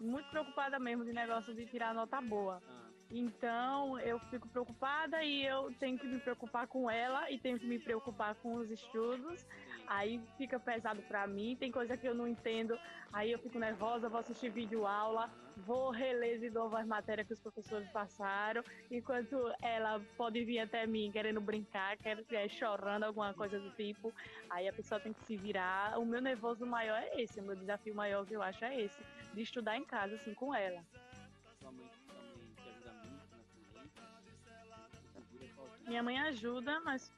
[0.00, 2.62] muito preocupada mesmo de negócio de tirar nota boa.
[2.68, 7.58] Ah, Então, eu fico preocupada e eu tenho que me preocupar com ela e tenho
[7.58, 9.46] que me preocupar com os estudos.
[9.86, 12.78] Aí fica pesado pra mim, tem coisa que eu não entendo,
[13.12, 17.34] aí eu fico nervosa, vou assistir vídeo aula, vou reler de novo as matérias que
[17.34, 23.34] os professores passaram, enquanto ela pode vir até mim querendo brincar, quer, é, chorando, alguma
[23.34, 24.12] coisa do tipo.
[24.48, 25.98] Aí a pessoa tem que se virar.
[25.98, 29.02] O meu nervoso maior é esse, o meu desafio maior que eu acho é esse,
[29.34, 30.82] de estudar em casa, assim, com ela.
[35.86, 37.12] Minha mãe ajuda, mas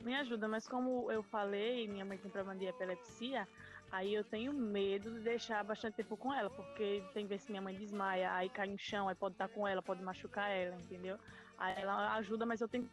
[0.00, 3.46] me ajuda, mas como eu falei, minha mãe tem problema de epilepsia,
[3.90, 7.62] aí eu tenho medo de deixar bastante tempo com ela, porque tem vezes que minha
[7.62, 11.18] mãe desmaia, aí cai no chão, aí pode estar com ela, pode machucar ela, entendeu?
[11.58, 12.88] Aí ela ajuda, mas eu tenho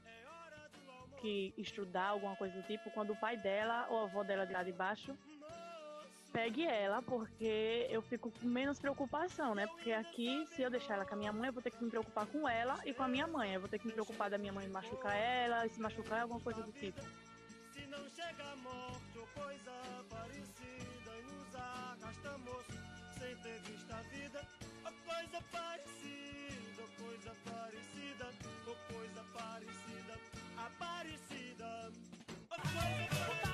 [1.21, 4.53] que estudar alguma coisa do tipo quando o pai dela ou a avó dela de
[4.53, 5.17] lá de baixo
[6.27, 9.67] pegue ela, porque eu fico com menos preocupação, né?
[9.67, 11.89] Porque aqui, se eu deixar ela com a minha mãe, eu vou ter que me
[11.89, 13.53] preocupar com ela e com a minha mãe.
[13.53, 16.61] Eu vou ter que me preocupar da minha mãe machucar ela, se machucar alguma coisa
[16.61, 17.01] do tipo.
[17.73, 19.71] Se não chega morte ou coisa
[20.09, 22.65] parecida e nos arrastamos
[23.19, 24.47] sem ter visto a vida,
[24.85, 28.33] ou coisa parecida, ou coisa parecida,
[28.67, 30.19] ou coisa parecida,
[30.57, 31.91] aparecida.
[32.49, 33.46] Ou coisa parecida.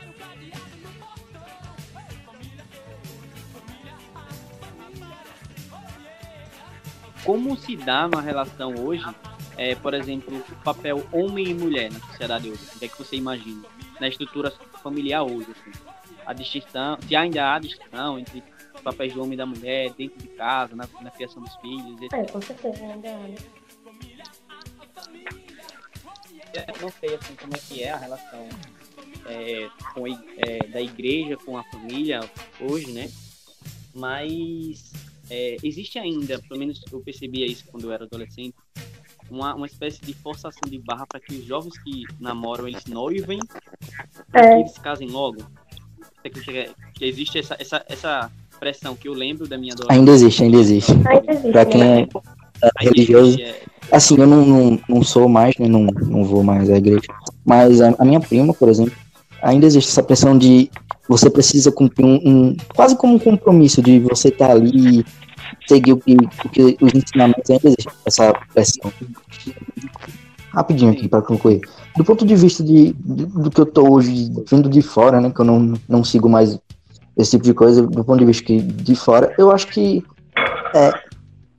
[7.24, 9.06] Como se dá uma relação hoje,
[9.58, 12.62] é, por exemplo, o papel homem e mulher na sociedade hoje?
[12.76, 13.64] O que é que você imagina?
[14.00, 15.72] Na estrutura familiar hoje, assim.
[16.26, 18.44] A distinção, se ainda há distinção entre
[18.76, 22.02] os papéis do homem e da mulher dentro de casa, na, na criação dos filhos,
[22.02, 22.14] etc.
[22.14, 23.36] É, com certeza, ainda há, né?
[26.68, 28.48] Eu não sei assim como é que é a relação
[29.26, 32.20] é, com é, da igreja com a família
[32.60, 33.10] hoje, né?
[33.94, 34.94] Mas
[35.34, 38.54] é, existe ainda, pelo menos eu percebia isso quando eu era adolescente,
[39.32, 43.40] uma, uma espécie de forçação de barra para que os jovens que namoram eles noivem,
[44.32, 44.56] para É.
[44.56, 45.38] que eles casem logo.
[46.24, 46.30] Que,
[46.94, 50.00] que existe essa, essa, essa pressão que eu lembro da minha adolescência.
[50.00, 50.94] Ainda existe, ainda existe.
[50.94, 51.66] Né?
[51.66, 52.08] quem é,
[52.64, 56.70] é religioso, É, assim, eu não, não, não sou mais, né, não, não vou mais
[56.70, 57.08] à igreja,
[57.44, 58.94] mas a, a minha prima, por exemplo,
[59.42, 60.70] ainda existe essa pressão de
[61.10, 65.06] você precisa cumprir um, um- quase como um compromisso de você estar ali e
[65.68, 68.92] seguir o que, o que os ensinamentos ainda existe essa pressão.
[70.52, 71.62] Rapidinho aqui para concluir.
[71.98, 75.32] Do ponto de vista de, de- do que eu tô hoje vindo de fora, né,
[75.32, 76.60] que eu não, não sigo mais
[77.18, 80.04] esse tipo de coisa, do ponto de vista que de fora, eu acho que
[80.74, 80.92] é,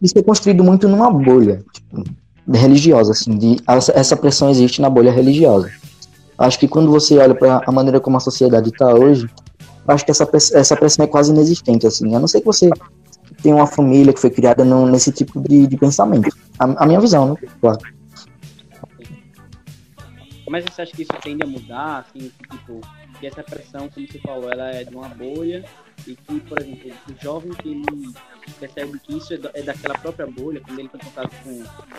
[0.02, 2.04] isso é construído muito numa bolha tipo,
[2.52, 3.56] religiosa, assim, de,
[3.94, 5.70] essa, pressão existe na bolha religiosa.
[6.36, 9.28] Acho que quando você olha para a maneira como a sociedade está hoje,
[9.86, 12.68] acho que essa, essa pressão é quase inexistente, assim, a não ser que você
[13.44, 16.34] tenha uma família que foi criada num- nesse tipo de, de pensamento.
[16.58, 17.48] A, a minha visão, né?
[17.60, 17.78] Claro.
[20.48, 22.80] Mas você acha que isso tende a mudar, assim, que, tipo,
[23.20, 25.62] que essa pressão, como você falou, ela é de uma bolha
[26.06, 28.14] e que, por exemplo, o jovem que ele
[28.58, 31.50] percebe que isso é, é daquela própria bolha, quando ele está em contato com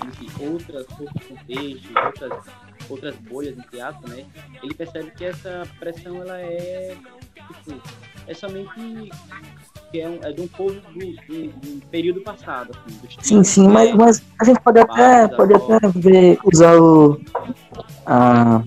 [0.07, 2.45] enfim, outras, outros contextos, outras,
[2.89, 4.25] outras bolhas, entre aspas, né?
[4.61, 6.95] Ele percebe que essa pressão, ela é,
[7.35, 7.81] tipo,
[8.27, 9.09] é somente
[9.91, 13.67] que é, um, é de um povo do, do, do período passado, assim, Sim, sim,
[13.67, 17.19] mas, mas a gente pode até, pode até ver, usar o,
[18.05, 18.63] a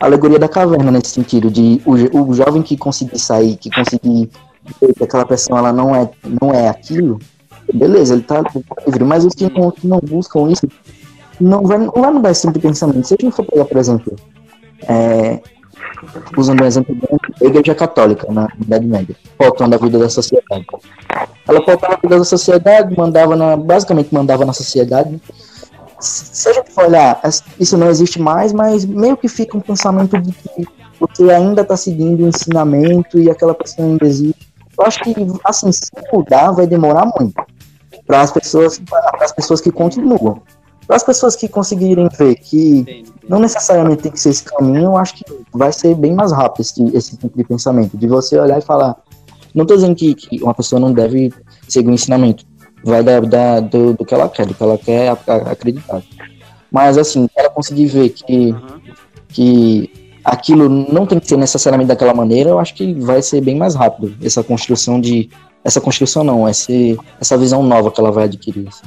[0.00, 4.30] alegoria da caverna nesse sentido, de o, o jovem que conseguir sair, que conseguir
[4.80, 6.10] ver que aquela pressão ela não é,
[6.40, 7.18] não é aquilo,
[7.72, 8.42] beleza, ele tá
[8.86, 10.68] livre, mas os que não, que não buscam isso,
[11.40, 13.06] não vai, não vai mudar esse tipo de pensamento.
[13.06, 14.16] Se a gente for pegar, por exemplo,
[14.88, 15.40] é,
[16.36, 20.66] usando um exemplo bom, a igreja católica na Idade Média, pautando a vida da sociedade.
[21.46, 25.10] Ela pautava a vida da sociedade, mandava na, basicamente mandava na sociedade.
[25.10, 25.20] né?
[26.00, 27.20] Se a gente for olhar,
[27.58, 30.66] isso não existe mais, mas meio que fica um pensamento de que
[31.00, 34.52] você ainda está seguindo o ensinamento e aquela pessoa ainda existe.
[34.78, 37.34] Eu acho que, assim, se mudar, vai demorar muito
[38.06, 40.42] para as pessoas, para as pessoas que continuam.
[40.86, 44.96] Para as pessoas que conseguirem ver que não necessariamente tem que ser esse caminho, eu
[44.96, 48.58] acho que vai ser bem mais rápido esse, esse tipo de pensamento, de você olhar
[48.58, 48.96] e falar,
[49.54, 51.32] não tô dizendo que, que uma pessoa não deve
[51.68, 52.44] seguir o ensinamento,
[52.84, 55.08] vai da, da- do, do que ela quer, do que ela quer
[55.50, 56.02] acreditar.
[56.70, 58.80] Mas assim, ela conseguir ver que, Aham.
[59.28, 59.90] que
[60.24, 63.74] aquilo não tem que ser necessariamente daquela maneira, eu acho que vai ser bem mais
[63.74, 65.30] rápido essa construção de.
[65.64, 68.68] Essa construção não, esse, essa visão nova que ela vai adquirir.
[68.68, 68.82] assim.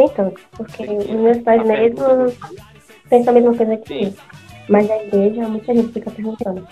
[0.00, 2.32] Nem tanto, porque os meus pais mesmo
[3.10, 4.04] pensam a mesma coisa que Sim.
[4.06, 4.14] eu.
[4.66, 6.66] Mas a igreja, muita gente fica perguntando.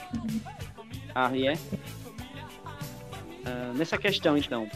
[1.15, 1.59] Ah, e é?
[3.45, 4.67] Ah, nessa questão, então,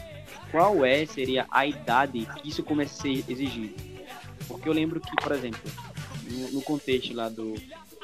[0.51, 3.73] qual é, seria a idade que isso começa a ser exigido?
[4.47, 5.71] Porque eu lembro que, por exemplo,
[6.29, 7.55] no, no contexto lá do,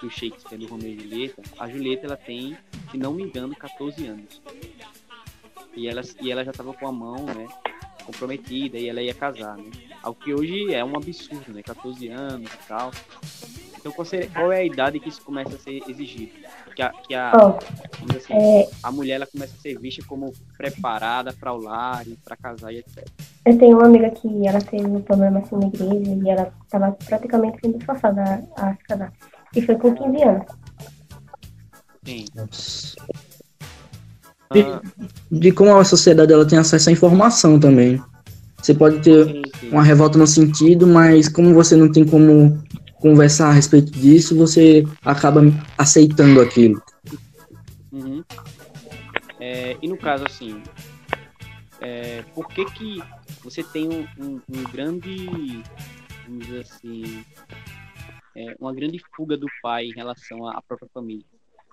[0.02, 2.58] do Shakespeare, do Romeu e Julieta, a Julieta, ela tem,
[2.90, 4.42] se não me engano, 14 anos.
[5.76, 7.48] E ela, e ela já estava com a mão, né,
[8.04, 9.70] comprometida, e ela ia casar, né?
[10.04, 11.62] Algo que hoje é um absurdo, né?
[11.62, 12.92] 14 anos e tal.
[13.78, 16.32] Então, qual, seria- qual é a idade que isso começa a ser exigido?
[16.76, 17.32] Que a, que a,
[18.06, 22.06] dizer assim, é, a mulher ela começa a ser vista como preparada para o lar
[22.08, 23.08] e para casar e etc.
[23.46, 26.92] eu tenho uma amiga que ela teve um problema assim na igreja e ela estava
[27.06, 28.22] praticamente sendo forçada
[28.58, 29.14] a, a se casar.
[29.56, 30.46] E foi com 15 anos.
[32.06, 32.26] Sim.
[34.52, 38.02] De, de como a sociedade ela tem acesso à informação também.
[38.62, 39.70] Você pode ter sim, sim.
[39.70, 42.62] uma revolta no sentido, mas como você não tem como
[42.96, 45.42] conversar a respeito disso, você acaba
[45.78, 46.82] aceitando aquilo.
[47.92, 48.24] Uhum.
[49.40, 50.62] É, e no caso, assim,
[51.80, 53.02] é, por que que
[53.42, 55.64] você tem um, um- um grande,
[56.28, 57.24] vamos dizer assim,
[58.36, 61.26] é, uma grande fuga do pai em relação à própria família?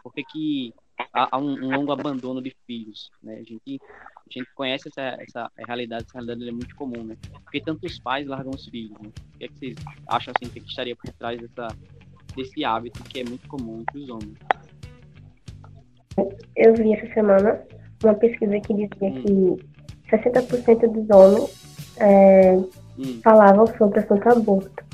[0.07, 0.74] por que, que
[1.12, 3.34] há, há um, um longo abandono de filhos, né?
[3.41, 3.80] A gente,
[4.29, 7.16] a gente conhece essa, essa realidade, essa realidade é muito comum, né?
[7.45, 9.09] Porque tantos pais largam os filhos, né?
[9.09, 9.77] O que, é que vocês
[10.09, 11.68] acham assim, que, estaria por trás dessa,
[12.35, 14.35] desse hábito que é muito comum entre os homens?
[16.57, 17.62] Eu vi essa semana
[18.03, 19.59] uma pesquisa que dizia Hum.
[20.09, 22.57] que 60% dos homens é,
[22.99, 24.85] Hum, falavam sobre o assunto aborto.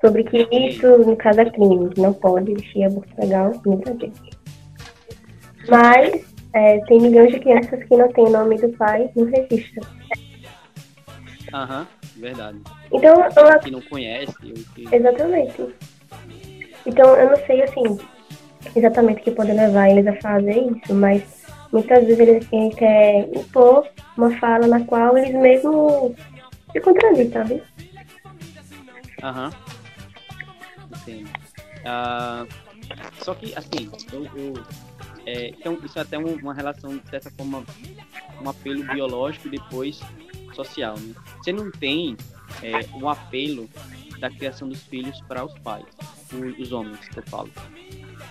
[0.00, 4.30] Sobre que isso, no caso, é crime, não pode existir aborto legal, muita gente.
[5.66, 9.86] Mas é, tem milhões de crianças que não têm o nome do pai no registro.
[11.52, 11.86] Aham,
[12.16, 12.58] verdade.
[12.92, 14.32] Então, eu Que não conhece,
[14.74, 14.88] que...
[14.94, 15.74] Exatamente.
[16.86, 17.82] Então, eu não sei, assim,
[18.74, 21.22] exatamente o que pode levar eles a fazer isso, mas
[21.72, 26.12] muitas vezes eles querem quer impor uma fala na qual eles mesmos
[26.72, 27.62] se contradizem, sabe?
[29.22, 29.50] Aham.
[31.02, 31.30] Entendo.
[31.84, 32.46] Ah,
[33.20, 34.54] só que, assim, eu, eu-
[35.26, 37.64] é, então, isso é até um- uma relação, de certa forma,
[38.42, 40.00] um apelo biológico e depois
[40.54, 40.96] social.
[40.98, 41.14] Né?
[41.38, 42.16] Você não tem
[42.62, 43.68] é, um apelo
[44.20, 45.84] da criação dos filhos para os pais,
[46.58, 47.50] os homens, que eu falo.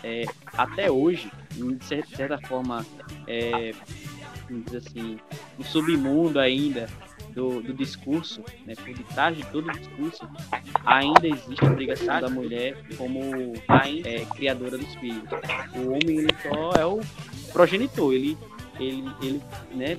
[0.03, 0.23] É,
[0.57, 2.85] até hoje, de cer- de certa forma,
[3.27, 3.73] é,
[4.77, 5.17] assim,
[5.57, 6.87] no submundo ainda
[7.33, 10.27] do, do discurso, né, por detrás de todo o discurso,
[10.85, 15.23] ainda existe a obrigação da mulher como mãe é, criadora dos filhos.
[15.75, 17.01] O homem ele só é o
[17.51, 18.37] progenitor, ele
[18.79, 19.41] ele ele
[19.75, 19.97] né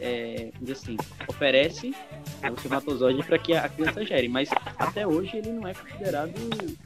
[0.00, 0.96] é, assim
[1.26, 1.94] oferece
[2.42, 4.48] o espermatozoide para que a criança gere, mas
[4.78, 6.32] até hoje ele não é considerado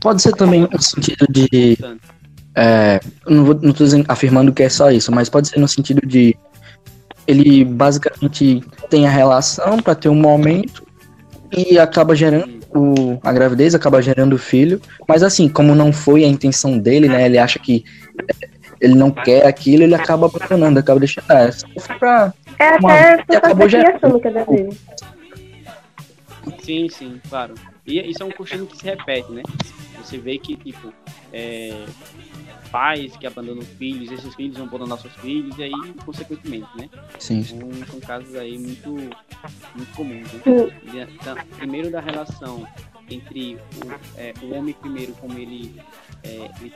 [0.01, 1.79] Pode ser também no sentido de.
[2.55, 6.37] É, não, dizendo- afirmando que é só isso, mas pode ser no sentido de.
[7.27, 10.85] Ele basicamente tem a relação para ter um momento
[11.57, 14.81] e acaba gerando o, a gravidez, acaba gerando o filho.
[15.07, 17.27] Mas assim, como não foi a intenção dele, né?
[17.27, 17.85] Ele acha que
[18.29, 18.49] é,
[18.81, 21.31] ele não quer aquilo, ele acaba abandonando, acaba deixando.
[21.31, 22.35] É, só foi pra.
[22.59, 23.99] É Uma- até e acabou gerando.
[26.63, 27.55] Sim, sim, claro.
[27.87, 29.43] E isso é um costume que se repete, né?
[30.03, 30.93] Você vê que, tipo,
[31.33, 31.85] é,
[32.73, 35.73] pais que abandonam filhos, esses filhos vão abandonar seus filhos, e aí,
[36.05, 36.89] consequentemente, né?
[37.19, 37.45] Sim.
[37.45, 37.59] São,
[37.89, 40.41] são casos aí muito, muito comuns, né?
[40.47, 40.71] Hum.
[40.95, 42.67] E, então, primeiro da relação
[43.11, 45.79] entre o, é, o homem primeiro, como ele,
[46.25, 46.73] é, ele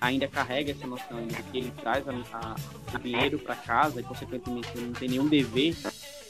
[0.00, 2.56] ainda carrega essa noção de que ele traz a, a-
[2.92, 5.76] o dinheiro para casa e, consequentemente, ele não tem nenhum dever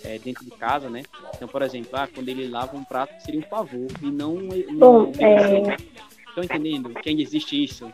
[0.04, 1.02] é, dentro de casa, né?
[1.34, 4.54] Então, por exemplo, ah, quando ele lava um prato, seria um favor e não uma
[4.78, 5.76] Bom, é,
[6.28, 7.90] Estão entendendo que ainda existe isso?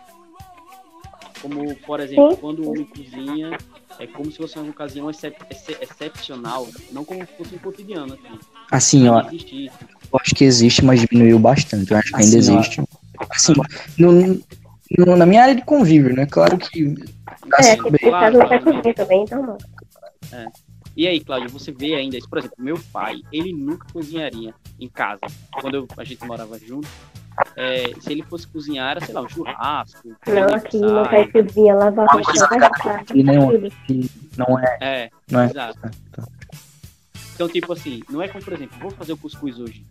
[1.41, 2.37] Como, por exemplo, Sim.
[2.41, 3.57] quando o homem cozinha,
[3.99, 8.15] é como se fosse uma ocasião excep excep- excepcional, não como se fosse um cotidiano,
[8.15, 8.39] assim.
[8.71, 11.91] Assim, ó, Ainda eu acho que existe, mas diminuiu bastante.
[11.91, 12.59] Eu acho que ainda Assim, ó.
[12.61, 12.83] existe.
[13.31, 13.53] Assim,
[13.99, 16.27] no, no- na minha área de convívio, né?
[16.27, 16.95] Claro que.
[17.59, 19.59] é, assim, que no caso não vai cozinhar também, então não.
[20.97, 22.29] E aí, Cláudio, você vê ainda isso?
[22.29, 25.21] Por exemplo, meu pai, ele nunca cozinharia em casa.
[25.53, 26.89] Quando eu- a gente morava junto,
[27.57, 30.09] é, se ele fosse cozinhar, era, sei lá, um churrasco.
[30.27, 32.49] Não, aqui não vai cozinha, lavar Uma coisa
[33.87, 34.79] que não é.
[34.81, 35.45] É, Não é.
[35.47, 35.79] exato.
[37.35, 39.85] Então, tipo assim, não é como, por exemplo, vou fazer o cuscuz hoje.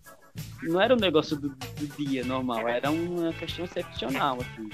[0.63, 4.69] Não era um negócio do, do dia normal, era uma questão excepcional, assim.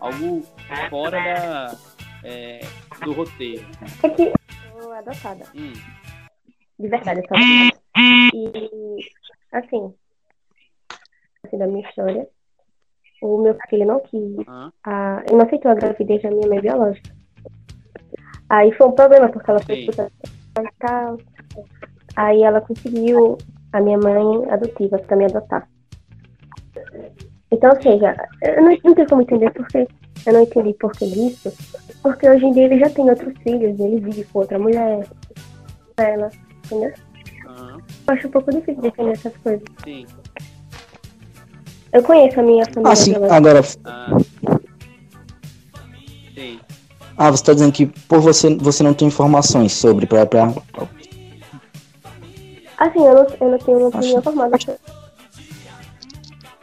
[0.00, 0.42] Algo
[0.88, 1.76] fora da,
[2.22, 2.60] é,
[3.04, 3.66] do roteiro.
[4.02, 4.32] É que
[4.76, 5.72] eu adotada, Hum,
[6.78, 7.84] de verdade, eu sou adotada.
[7.96, 8.98] E,
[9.52, 9.94] assim,
[11.58, 12.28] da minha história,
[13.22, 16.60] o meu filho não quis, ah, a, ele não aceitou a gravidez da minha mãe
[16.60, 17.14] biológica.
[18.48, 19.80] Aí foi um problema, porque ela foi Sim.
[19.82, 20.10] escutar
[20.58, 21.18] e tal.
[22.16, 23.38] Aí ela conseguiu
[23.72, 25.68] a minha mãe adotiva pra me adotar.
[27.50, 29.88] Então, ou seja, eu não, não tenho como entender porque
[30.26, 31.52] eu não entendi por que disso.
[32.02, 35.06] Porque hoje em dia ele já tem outros filhos, ele vive com outra mulher,
[35.96, 36.30] ela,
[36.64, 36.92] entendeu?
[37.46, 39.64] ah, Eu acho um pouco difícil defender essas coisas.
[39.82, 40.06] sim.
[41.94, 43.14] Eu conheço a minha família Ah, sim.
[43.30, 44.08] Agora, Ah,
[46.34, 46.60] sim.
[47.16, 50.26] ah, você tá dizendo que por você, você não tem informações sobre pra.
[50.26, 50.52] pra...
[52.78, 54.56] Assim, eu não, eu não tenho uma Acho- opinião formada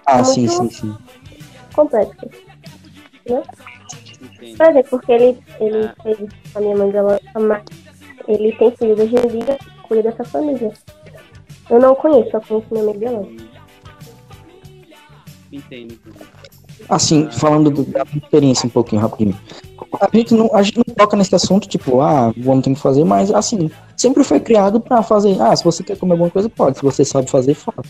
[0.05, 0.97] Ah, Muito- sim, sim, sim.
[1.73, 2.11] complexa.
[3.25, 3.43] Entendo.
[4.57, 5.95] Por exemplo, porque ele, ele Ah.
[6.03, 6.17] fez
[6.55, 7.63] a minha mãe biológica, mas
[8.27, 10.73] ele tem filhos hoje em dia, cuida dessa família.
[11.69, 13.50] Eu não conheço, só conheço minha mãe biológica.
[15.51, 15.97] Entendo.
[16.89, 19.37] Assim, falando do- da experiência um pouquinho rapidinho.
[19.99, 22.79] A gente, não, a gente não toca nesse assunto, tipo, ah, o homem tem que
[22.79, 25.39] fazer, mas assim, sempre foi criado pra fazer.
[25.41, 26.77] Ah, se você quer comer alguma coisa, pode.
[26.77, 27.81] Se você sabe fazer, faça.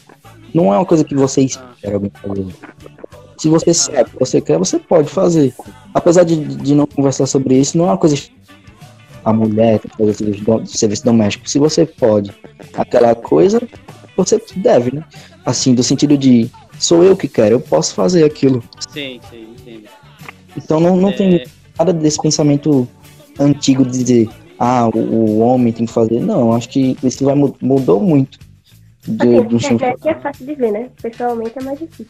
[0.53, 2.47] Não é uma coisa que você espera alguém fazer.
[3.37, 5.53] Se você sabe o que você quer, você pode fazer.
[5.93, 8.15] Apesar de, de não conversar sobre isso, não é uma coisa.
[9.23, 11.47] A mulher que fazer serviço, do- serviço doméstico.
[11.47, 12.33] Se você pode
[12.73, 13.61] aquela coisa,
[14.17, 15.03] você deve, né?
[15.45, 16.49] Assim, do sentido de
[16.81, 18.63] sou eu que quero, eu posso fazer aquilo.
[18.89, 19.87] Sim, sim, entendo.
[20.57, 21.43] Então não, não tem É,
[21.77, 22.87] nada desse pensamento
[23.39, 24.29] antigo de dizer,
[24.59, 26.19] ah, o, o homem tem que fazer.
[26.19, 28.37] Não, acho que isso vai, mu- mudou muito.
[29.07, 30.89] Na tempo- internet é fácil de ver, né?
[31.01, 32.07] Pessoalmente é mais difícil.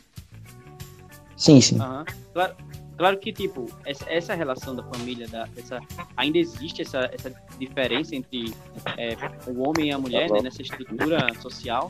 [1.37, 1.79] Sim, sim.
[1.79, 2.03] Aham.
[2.33, 2.55] Claro,
[2.97, 5.79] claro que, tipo, essa, essa relação da família, da, essa,
[6.17, 8.53] ainda existe essa, essa diferença entre
[8.97, 9.15] é,
[9.47, 11.89] o homem e a mulher, né, nessa estrutura social,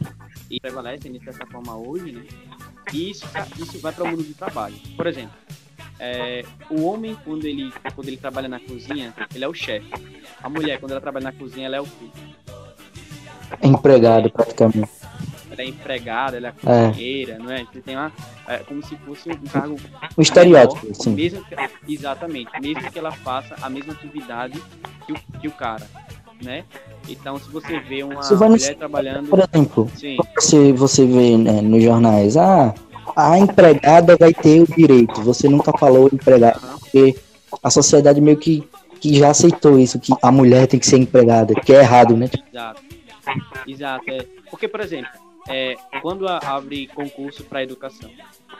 [0.49, 2.23] e prevalece de certa forma hoje, né?
[2.93, 3.25] E isso,
[3.57, 4.75] isso vai para o mundo do trabalho.
[4.97, 5.33] Por exemplo,
[5.99, 9.87] é, o homem, quando ele, quando ele trabalha na cozinha, ele é o chefe.
[10.41, 12.07] A mulher, quando ela trabalha na cozinha, ela é o quê?
[13.61, 14.89] É empregado praticamente.
[15.51, 16.87] Ela é empregada, ela é É.
[16.87, 17.65] cozinheira, não é?
[17.65, 18.11] Você tem uma,
[18.47, 19.77] é, como se fosse um cargo
[20.15, 21.13] O estereótipo, menor, sim.
[21.13, 21.55] Mesmo que,
[21.93, 24.61] exatamente, mesmo que ela faça a mesma atividade
[25.05, 25.85] que o, que o cara,
[26.41, 26.63] né?
[27.11, 31.61] Então, se você vê uma no- mulher trabalhando, Por exemplo, sim, você, você vê né,
[31.61, 32.73] nos jornais, ah,
[33.15, 35.21] a empregada vai ter o direito.
[35.21, 37.15] Você nunca falou empregada, aham, porque
[37.61, 38.63] a sociedade meio que,
[38.99, 42.29] que já aceitou isso, que a mulher tem que ser empregada, que é errado, né?
[42.51, 42.81] exato,
[43.67, 44.25] exato, é.
[44.49, 45.11] porque por exemplo,
[45.47, 48.09] é, quando abre concurso para educação,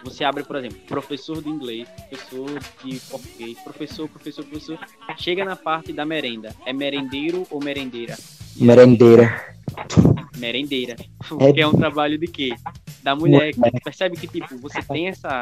[0.04, 2.50] você abre, por exemplo, professor de inglês, professor
[2.84, 4.80] de português, professor, professor, professor,
[5.18, 8.18] chega na parte da merenda, é merendeiro ou merendeira?
[8.56, 9.54] Merendeira.
[10.38, 10.96] merendeira.
[11.40, 12.54] É- Que é um trabalho de quê?
[13.04, 13.52] Da mulher.
[13.56, 13.72] Mulher.
[13.84, 15.42] Percebe que, tipo, você tem essa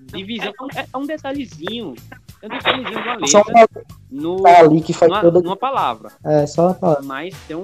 [0.00, 0.52] divisão.
[0.76, 1.94] É é um detalhezinho.
[2.42, 5.40] É um detalhezinho de uma Só letra uma no, tá ali que faz numa, toda.
[5.40, 6.12] numa palavra.
[6.24, 7.02] É, só uma palavra.
[7.04, 7.62] Mas tem, um,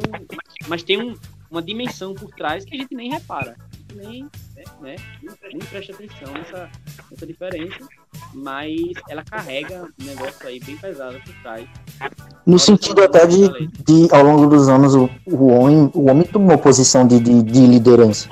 [0.68, 1.14] mas tem um,
[1.50, 3.56] uma dimensão por trás que a gente nem repara.
[3.58, 4.96] A gente nem, né, né,
[5.52, 6.68] nem presta atenção nessa,
[7.10, 7.88] nessa diferença.
[8.32, 11.66] Mas ela carrega um negócio aí bem pesado por trás.
[12.46, 13.48] No sentido até de,
[13.84, 17.66] de ao longo dos anos, o, o, homem, o homem tomou posição de, de, de
[17.66, 18.28] liderança.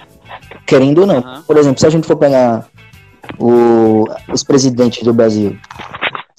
[0.66, 1.18] Querendo ou não.
[1.18, 1.42] Aham.
[1.42, 2.68] Por exemplo, se a gente for pegar
[3.38, 5.58] o, os presidentes do Brasil,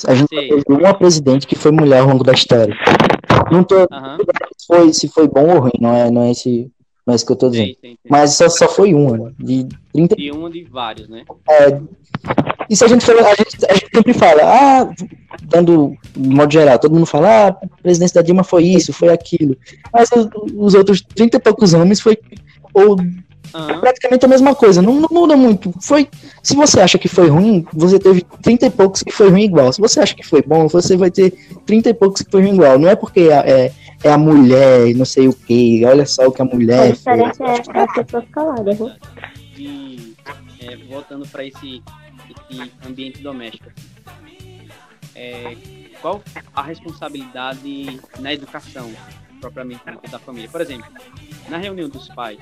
[0.07, 2.73] a gente teve uma presidente que foi mulher ao longo da história.
[3.51, 4.17] Não tô Aham.
[4.57, 6.71] se foi, se foi bom ou ruim, não é, não é, esse,
[7.05, 7.65] não é isso que eu tô dizendo.
[7.65, 8.09] Sei, sei, sei.
[8.09, 9.31] Mas só, só foi uma, né?
[9.39, 11.23] De 30 De um de vários, né?
[11.49, 11.81] É,
[12.69, 14.93] e se a gente, a, gente, a gente sempre fala, ah,
[15.43, 19.09] dando de modo geral, todo mundo fala, ah, a presidência da Dilma foi isso, foi
[19.09, 19.57] aquilo.
[19.91, 22.17] Mas os, os outros 30 e poucos homens foi
[22.73, 22.95] ou
[23.53, 23.79] Aham.
[23.79, 25.73] praticamente a mesma coisa, não, não muda muito.
[25.81, 26.07] Foi,
[26.43, 29.71] se você acha que foi ruim, você teve 30 e poucos que foi ruim igual.
[29.73, 31.31] Se você acha que foi bom, você vai ter
[31.65, 32.77] 30 e poucos que foi ruim igual.
[32.77, 33.71] Não é porque é,
[34.03, 36.97] é a mulher, não sei o que, olha só o que a A mulher fez.
[36.99, 38.95] diferença é as pessoas caladas, né?
[39.55, 40.13] de
[40.61, 41.81] é, voltando para esse,
[42.51, 43.69] esse ambiente doméstico.
[45.15, 45.55] É,
[46.01, 46.21] qual
[46.55, 48.89] a responsabilidade na educação
[49.41, 50.49] propriamente dita da família?
[50.49, 50.87] Por exemplo,
[51.49, 52.39] na reunião dos pais,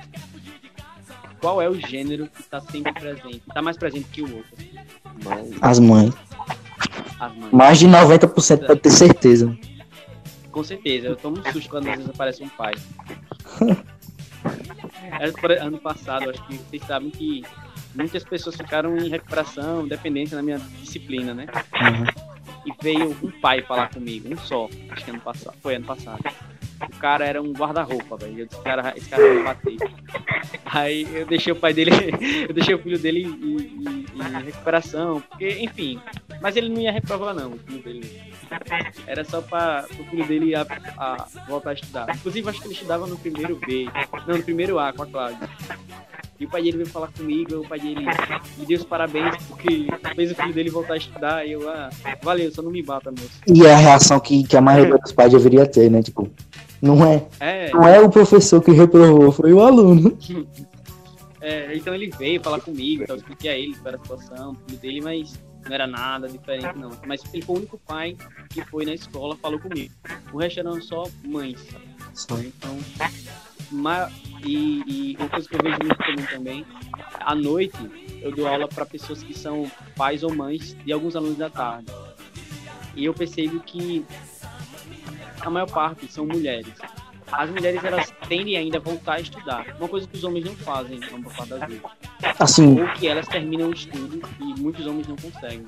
[1.40, 4.56] qual é o gênero que está sempre presente, está mais presente que o outro?
[5.60, 6.14] As mães.
[7.20, 7.52] As mães.
[7.52, 9.56] Mais de 90% pode ter certeza.
[10.50, 12.74] Com certeza, eu tomo um susto quando às vezes aparece um pai.
[15.20, 17.44] Era por- Ano passado, acho que vocês sabem que
[17.94, 21.46] muitas pessoas ficaram em recuperação, dependência na minha disciplina, né?
[21.80, 22.28] Uhum.
[22.66, 26.22] E veio um pai falar comigo, um só, acho que ano passado, foi ano passado.
[26.80, 28.40] O cara era um guarda-roupa, velho.
[28.40, 29.76] Eu disse, cara, esse cara me bater.
[30.64, 31.90] Aí eu deixei o pai dele,
[32.48, 36.00] eu deixei o filho dele em, em- em recuperação, porque, enfim.
[36.40, 38.22] Mas ele não ia reprovar, não, o filho dele.
[39.06, 40.66] Era só para o filho dele a,
[40.96, 42.14] a voltar a estudar.
[42.14, 43.86] Inclusive, acho que ele estudava no primeiro B,
[44.26, 45.48] não, no primeiro A com a Cláudia.
[46.40, 48.06] E o pai dele veio falar comigo, o pai dele
[48.56, 51.44] me deu os parabéns porque fez o filho dele voltar a estudar.
[51.44, 51.90] E eu, ah,
[52.22, 53.40] valeu, só não me bata, moço.
[53.48, 56.00] E é a reação que, que a maioria dos pais deveria ter, né?
[56.00, 56.30] Tipo,
[56.82, 60.16] não é, É, não é o professor que reprovou, foi o aluno.
[61.40, 64.56] É, então ele veio falar comigo, então eu expliquei a ele qual era a situação,
[64.82, 66.90] dele, mas não era nada diferente, não.
[67.06, 68.16] Mas ele foi o único pai
[68.50, 69.94] que foi na escola falou comigo.
[70.32, 71.64] O resto eram só mães.
[71.72, 72.44] né?
[72.44, 72.76] Então,
[73.70, 74.10] ma-
[74.44, 76.66] e, e uma coisa que eu vejo muito comum também,
[77.20, 77.78] à noite
[78.20, 81.86] eu dou aula para pessoas que são pais ou mães de alguns alunos da tarde.
[82.96, 84.04] E eu percebo que
[85.40, 86.66] a maior parte são mulheres.
[87.30, 90.54] As mulheres elas tendem ainda a voltar a estudar, uma coisa que os homens não
[90.54, 91.82] fazem, na maior parte das vezes.
[92.38, 95.62] Assim, Ou que elas terminam o estudo e muitos homens não conseguem.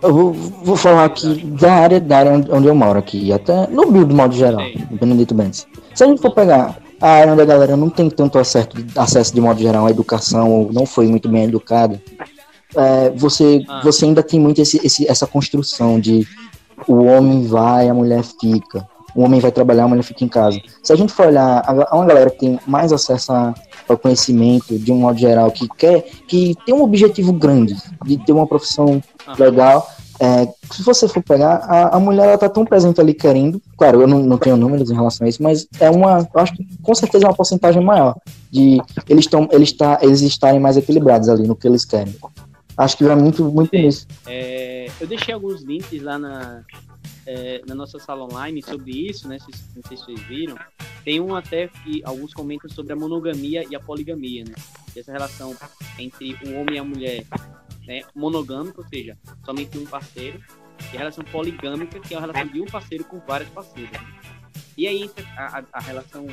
[0.00, 3.90] eu vou, vou falar aqui da área, da área onde- eu moro aqui, até no
[3.90, 5.66] Bio, de modo geral, no Benedito Mendes.
[5.92, 9.34] Se a gente for pegar a área onde a galera não tem tanto acesso, acesso
[9.34, 12.00] de modo geral à educação, ou não foi muito bem educada,
[12.76, 13.80] é, você, Ah.
[13.82, 16.24] você ainda tem muito esse, esse- essa construção de
[16.86, 18.86] o homem vai, a mulher fica.
[19.14, 20.60] O homem vai trabalhar, a mulher fica em casa.
[20.82, 23.54] Se a gente for olhar, a- a uma galera que tem mais acesso a-
[23.88, 27.74] ao conhecimento, de um modo geral, que quer, que tem um objetivo grande
[28.04, 29.36] de ter uma profissão Aham.
[29.38, 29.88] legal,
[30.20, 33.60] é, se você for pegar, a, a mulher ela tá tão presente ali querendo.
[33.76, 36.28] Claro, eu não, não tenho números em relação a isso, mas é uma.
[36.34, 38.16] Eu acho que com certeza é uma porcentagem maior
[38.50, 42.14] de eles, tão, eles, tá, eles estarem mais equilibrados ali no que eles querem.
[42.76, 43.82] Acho que vai muito, muito Sim.
[43.82, 44.06] nisso.
[44.26, 46.62] É, eu deixei alguns links lá na,
[47.26, 49.38] é, na nossa sala online sobre isso, né?
[49.38, 50.56] Vocês- Não sei se vocês viram.
[51.04, 54.54] Tem um até que alguns comentam sobre a monogamia e a poligamia, né?
[54.94, 55.56] Essa relação
[55.98, 57.24] entre o homem e a mulher,
[57.86, 58.02] né?
[58.14, 60.42] Monogâmica, ou seja, somente um parceiro,
[60.92, 64.00] e a relação poligâmica, que é a relação de um parceiro com várias parceiras.
[64.76, 66.26] E aí entra a, a- a relação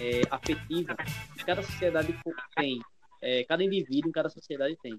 [0.00, 0.96] é, afetiva
[1.36, 2.14] que cada sociedade
[2.56, 2.80] tem,
[3.20, 4.98] é, cada indivíduo em cada sociedade tem.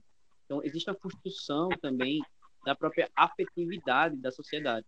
[0.54, 2.22] Então, existe uma construção também
[2.64, 4.86] da própria afetividade da sociedade.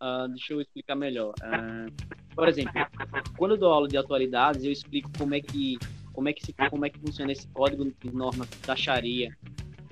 [0.00, 1.32] Ah, deixa eu explicar melhor.
[1.40, 1.86] Ah,
[2.34, 2.72] por exemplo,
[3.38, 5.78] quando eu dou aula de atualidades, eu explico como é que
[6.12, 9.36] como é que se, como é que funciona esse código de norma da Sharia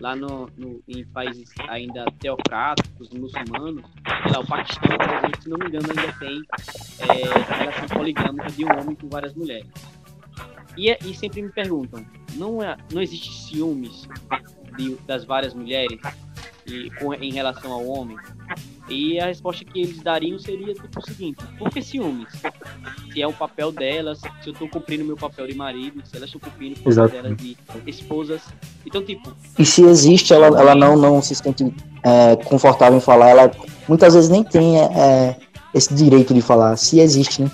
[0.01, 3.83] lá no, no- em países ainda teocráticos, muçulmanos.
[4.33, 6.43] Lá, o Paquistão, por exemplo, se não me engano, ainda tem
[7.01, 9.69] é, a relação poligâmica de um homem com várias mulheres.
[10.77, 12.05] E, é- e sempre me perguntam,
[12.35, 14.07] não, é, não existe ciúmes
[14.77, 15.99] de- das várias mulheres
[16.67, 18.17] e, com, em relação ao homem?
[18.89, 22.29] E a resposta que eles dariam seria tipo o seguinte: por que ciúmes?
[23.13, 26.29] Se é o papel delas, se eu tô cumprindo meu papel de marido, se elas
[26.29, 27.57] estão cumprindo o papel delas de
[27.87, 28.43] esposas.
[28.85, 33.29] Então, tipo, E se existe, ela, ela não, não se sente é, confortável em falar,
[33.31, 33.51] ela
[33.89, 35.37] muitas vezes nem tem é, é,
[35.73, 36.77] esse direito de falar.
[36.77, 37.51] Se existe, né?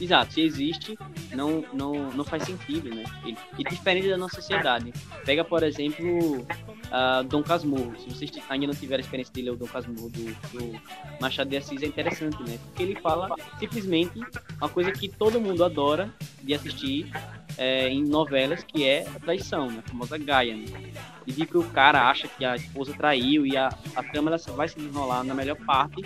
[0.00, 0.32] Exato.
[0.32, 0.98] Se existe,
[1.34, 3.04] não, não, não faz sentido, né?
[3.58, 4.92] E, diferente da nossa sociedade.
[5.24, 6.46] Pega, por exemplo,
[6.90, 7.94] ah, Dom Casmurro.
[7.98, 10.80] Se vocês ainda não tiveram a experiência de ler o Dom Casmurro do, do
[11.20, 12.58] Machado de Assis, é interessante, né?
[12.64, 14.18] Porque ele fala simplesmente
[14.56, 17.10] uma coisa que todo mundo adora de assistir
[17.60, 19.82] é, em novelas, que é a traição, né?
[19.84, 20.64] A famosa Gaia, né?
[21.26, 24.66] E de que o cara acha que a esposa traiu e a, a só vai
[24.66, 26.02] se desenrolar na melhor parte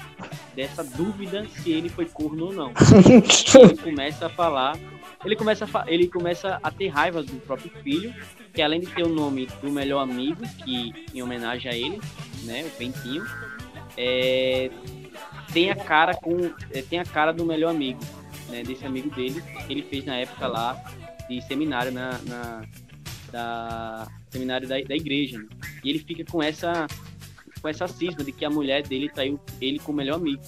[0.57, 2.73] dessa dúvida se ele foi corno ou não
[3.63, 4.77] ele começa a falar,
[5.25, 8.13] ele começa a, ele começa a ter raiva do próprio filho,
[8.53, 12.01] que além de ter o nome do melhor amigo, que em homenagem a ele,
[12.43, 13.25] né, o Bentinho,
[13.97, 14.71] é,
[15.53, 18.01] tem a cara com, é, tem a cara do melhor amigo,
[18.49, 20.83] né, desse amigo dele, que ele fez na época lá
[21.29, 22.63] de seminário na, na-
[23.33, 25.47] da seminário da, da igreja, né?
[25.83, 26.87] e ele fica com essa
[27.61, 30.43] com essa cisma de que a mulher dele traiu ele com o melhor amigo.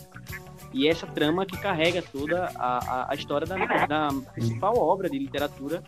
[0.73, 3.57] E essa trama que carrega toda a, a, a história da,
[3.87, 5.83] da principal obra de literatura,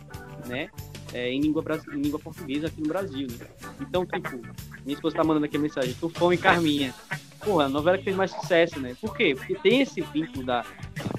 [0.47, 0.71] né?
[1.13, 3.29] É, em, língua, em língua portuguesa aqui no Brasil.
[3.29, 3.47] Né?
[3.81, 4.37] Então, tipo,
[4.85, 6.95] minha esposa tá mandando aqui a mensagem, Tufão e Carminha.
[7.41, 8.97] Porra, a novela que fez mais sucesso, né?
[9.01, 9.35] Por quê?
[9.37, 10.65] Porque tem esse vínculo da,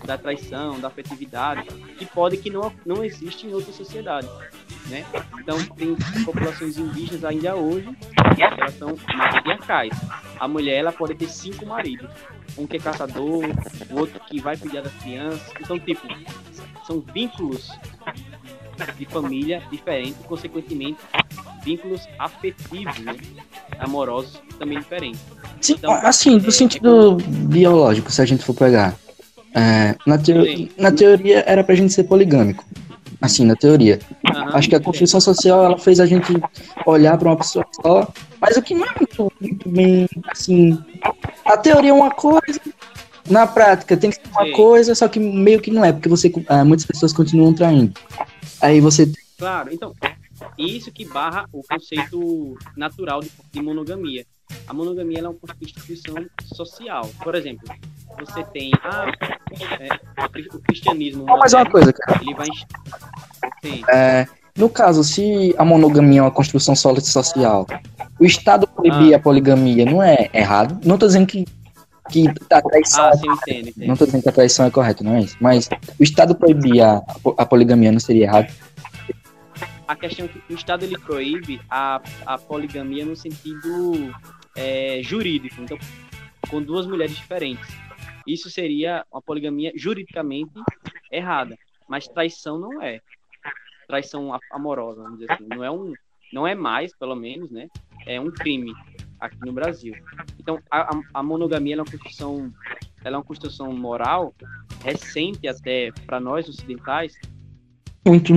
[0.05, 1.67] da traição, da afetividade,
[1.97, 4.27] que pode que não, não existe em outra sociedade,
[4.87, 5.05] né?
[5.39, 7.87] Então, tem populações indígenas ainda hoje,
[8.35, 9.93] que elas são matriarcais.
[10.37, 12.09] A mulher, ela pode ter cinco maridos.
[12.57, 13.45] Um que é caçador,
[13.89, 15.53] o outro que vai cuidar das crianças.
[15.59, 16.05] Então, tipo,
[16.85, 17.71] são vínculos
[18.97, 20.97] de família diferentes, consequentemente,
[21.63, 23.15] vínculos afetivos, né?
[23.79, 25.19] amorosos também diferentes.
[25.61, 27.17] Sim, Então, assim, é- do sentido
[27.47, 28.95] biológico, se a gente for pegar.
[29.55, 30.45] É, na, teo-
[30.77, 32.63] na teoria era pra gente ser poligâmico.
[33.21, 33.99] Assim, na teoria.
[34.29, 34.51] Aham.
[34.53, 36.31] Acho que a construção social ela fez a gente
[36.85, 38.07] olhar pra uma pessoa só,
[38.39, 40.77] mas o que não é muito, muito bem assim.
[41.45, 42.59] A teoria é uma coisa,
[43.29, 44.51] na prática tem que ser uma Sim.
[44.53, 47.91] coisa, só que meio que não é, porque você ah, muitas pessoas continuam traindo.
[48.61, 49.93] Aí você Claro, então,
[50.57, 54.25] isso que barra o conceito natural de, de monogamia.
[54.67, 56.15] A monogamia é uma constituição
[56.53, 57.09] social.
[57.23, 57.67] Por exemplo,
[58.19, 59.05] você tem ah,
[59.79, 61.25] é, o cri- o cristianismo.
[61.25, 62.21] Não, mas é uma moderno, coisa, cara.
[62.21, 62.47] Ele vai.
[63.63, 64.27] Sim, É,
[64.57, 67.65] no caso, se a monogamia é uma construção sólida social,
[68.19, 69.17] o Estado proibir Ah.
[69.17, 70.79] a poligamia não é errado.
[70.85, 71.45] Não tô dizendo que,
[72.09, 73.05] que a traição.
[73.05, 73.87] Ah, sim, entendo, entendo.
[73.87, 75.37] Não tô dizendo que a traição é correta, não é isso.
[75.39, 77.01] Mas o Estado proibir a,
[77.37, 78.51] a poligamia não seria errado.
[79.87, 84.13] a questão é que o Estado ele proíbe a, a poligamia no sentido
[84.55, 85.77] é, jurídico, então
[86.49, 87.67] com duas mulheres diferentes.
[88.25, 90.53] Isso seria uma poligamia juridicamente
[91.11, 91.57] errada,
[91.87, 93.01] mas traição não é.
[93.87, 95.93] Traição amorosa, vamos dizer assim, não é um,
[96.31, 97.67] não é mais, pelo menos, né?
[98.05, 98.73] É um crime
[99.19, 99.93] aqui no Brasil.
[100.39, 102.51] Então a, a- monogamia é uma construção,
[103.03, 104.33] ela é uma construção moral
[104.83, 107.13] recente até para nós ocidentais,
[108.07, 108.33] Muito,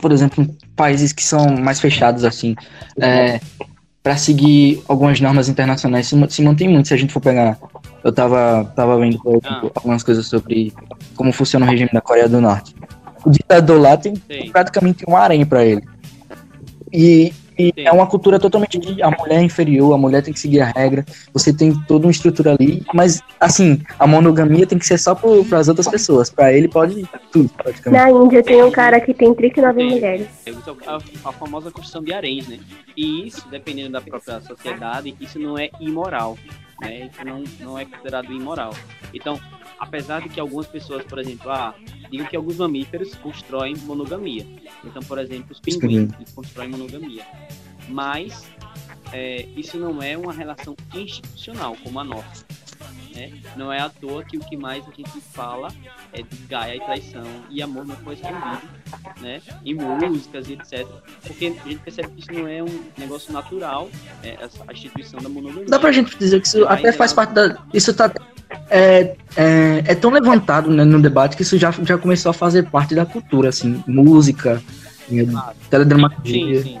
[0.00, 2.54] por exemplo, em países que são mais fechados, assim.
[3.00, 3.40] É,
[4.02, 6.86] para seguir algumas normas internacionais se, mantém muito.
[6.86, 7.58] Se a gente for pegar,
[8.04, 10.72] eu tava, tava vendo exemplo, algumas coisas sobre
[11.16, 12.72] como funciona o regime da Coreia do Norte.
[13.24, 14.48] O ditador lá tem Sei.
[14.50, 15.82] praticamente um harém para ele.
[16.92, 17.86] E, e Sim.
[17.86, 20.66] é uma cultura totalmente de a mulher é inferior, a mulher tem que seguir a
[20.66, 25.14] regra, você tem toda uma estrutura ali, mas assim, a monogamia tem que ser só
[25.14, 28.02] para as outras pessoas, para ele pode tudo, praticamente.
[28.02, 30.28] Na Índia tem um cara que tem 39 mulheres.
[30.46, 30.96] Isso é a,
[31.28, 32.58] a famosa construção de haréns, né?
[32.96, 36.36] E isso, dependendo da própria sociedade, isso não é imoral,
[36.80, 37.10] né?
[37.12, 38.74] Isso não, não é considerado imoral.
[39.12, 39.38] Então,
[39.78, 41.74] apesar de que algumas pessoas, por exemplo, ah,
[42.10, 44.46] digam que alguns mamíferos constroem monogamia.
[44.84, 47.24] Então, por exemplo, os pinguins, eles constroem monogamia.
[47.88, 48.44] Mas
[49.12, 52.44] é, isso não é uma relação institucional como a nossa.
[53.14, 53.32] Né?
[53.56, 55.68] Não é à toa que o que mais a gente fala
[56.12, 58.60] é de Gaia e traição e amor não correspondido,
[59.22, 59.40] né?
[59.64, 60.86] Em músicas e etc.
[61.26, 63.88] Porque a gente percebe que isso não é um negócio natural,
[64.22, 64.36] é,
[64.68, 65.64] a instituição da monogamia.
[65.66, 67.64] Dá pra gente dizer que isso até faz ela- parte da.
[67.72, 68.12] Isso tá.
[68.70, 72.68] É, é, é tão levantado né, no debate que isso já, já começou a fazer
[72.70, 74.62] parte da cultura, assim, música,
[75.30, 75.56] Claro.
[75.70, 76.62] teledramaturgia.
[76.62, 76.80] Sim,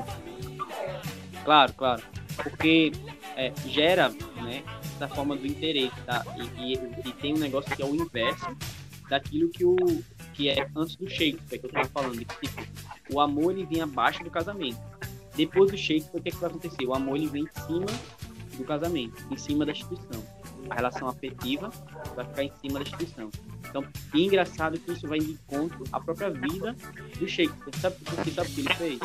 [1.44, 2.02] Claro, claro.
[2.42, 2.92] Porque
[3.36, 4.08] é, gera,
[4.42, 4.62] né,
[4.96, 6.24] essa forma do interesse, tá?
[6.58, 8.46] E, e- e tem um negócio que é o inverso
[9.08, 9.76] daquilo que o
[10.34, 12.62] que é antes do Shakespeare, que eu tava falando, que tipo,
[13.12, 14.78] o amor ele vem abaixo do casamento.
[15.36, 16.84] Depois do Shakespeare, o que, é que vai acontecer?
[16.84, 17.86] O amor ele vem em cima
[18.56, 20.22] do casamento, em cima da instituição.
[20.68, 21.70] A relação afetiva
[22.14, 23.30] vai ficar em cima da instituição.
[23.68, 23.84] Então,
[24.14, 26.74] e engraçado que isso vai de encontro à própria vida
[27.18, 27.76] do Shakespeare.
[27.80, 28.98] Sabe por que sabe o que ele fez?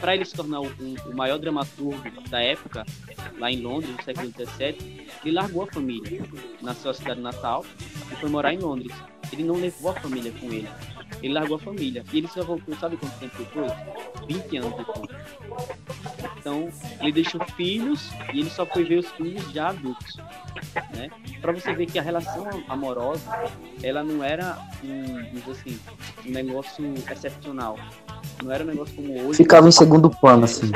[0.00, 2.84] Para ele se tornar o, o maior dramaturgo da época,
[3.38, 6.22] lá em Londres, no século XVII, ele largou a família
[6.62, 7.64] na sua cidade natal
[8.10, 8.92] e foi morar em Londres.
[9.32, 10.68] Ele não levou a família com ele.
[11.22, 12.04] Ele largou a família.
[12.12, 13.72] E ele só voltou, sabe quanto tempo depois?
[14.28, 15.10] 20 anos depois.
[16.38, 16.68] Então,
[17.00, 20.16] ele deixou filhos e ele só foi ver os filhos já adultos.
[20.94, 21.10] Né?
[21.40, 23.50] Para você ver que a relação amorosa,
[23.82, 25.78] ela não era um, assim,
[26.24, 27.78] um negócio excepcional.
[28.42, 29.38] Não era um negócio como hoje.
[29.38, 30.70] Ficava em segundo plano, assim.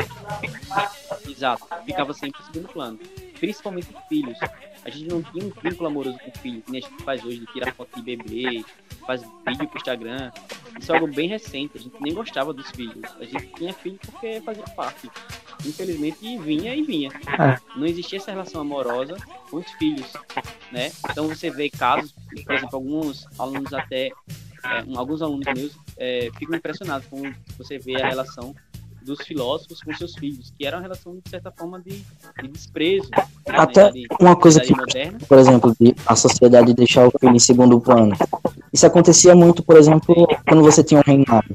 [1.29, 2.99] Exato, ficava sempre em segundo plano.
[3.39, 4.39] Principalmente os filhos.
[4.85, 7.41] A gente não tinha um vínculo amoroso com o filho, que a gente faz hoje
[7.41, 8.65] de tirar foto de bebê,
[9.07, 10.31] faz vídeo pro Instagram.
[10.79, 13.03] Isso é algo bem recente, a gente nem gostava dos filhos.
[13.19, 15.11] A gente tinha filho porque fazia parte.
[15.67, 17.11] Infelizmente vinha e vinha.
[17.11, 17.79] É.
[17.79, 19.17] Não existia essa relação amorosa
[19.51, 20.11] com os filhos,
[20.73, 20.91] né?
[21.11, 22.15] Então você vê casos,
[22.45, 28.01] por exemplo, alguns alunos até, é, alguns alunos meus é, ficam impressionados com você vê
[28.01, 28.55] a relação
[29.05, 32.03] dos filósofos com seus filhos, que era uma relação de certa forma de,
[32.43, 33.09] de desprezo.
[33.11, 35.19] né, Até idade- uma coisa que, moderna.
[35.29, 38.15] por exemplo, de a sociedade deixar o filho em segundo plano.
[38.73, 41.55] Isso acontecia muito, por exemplo, quando você tinha um reinado.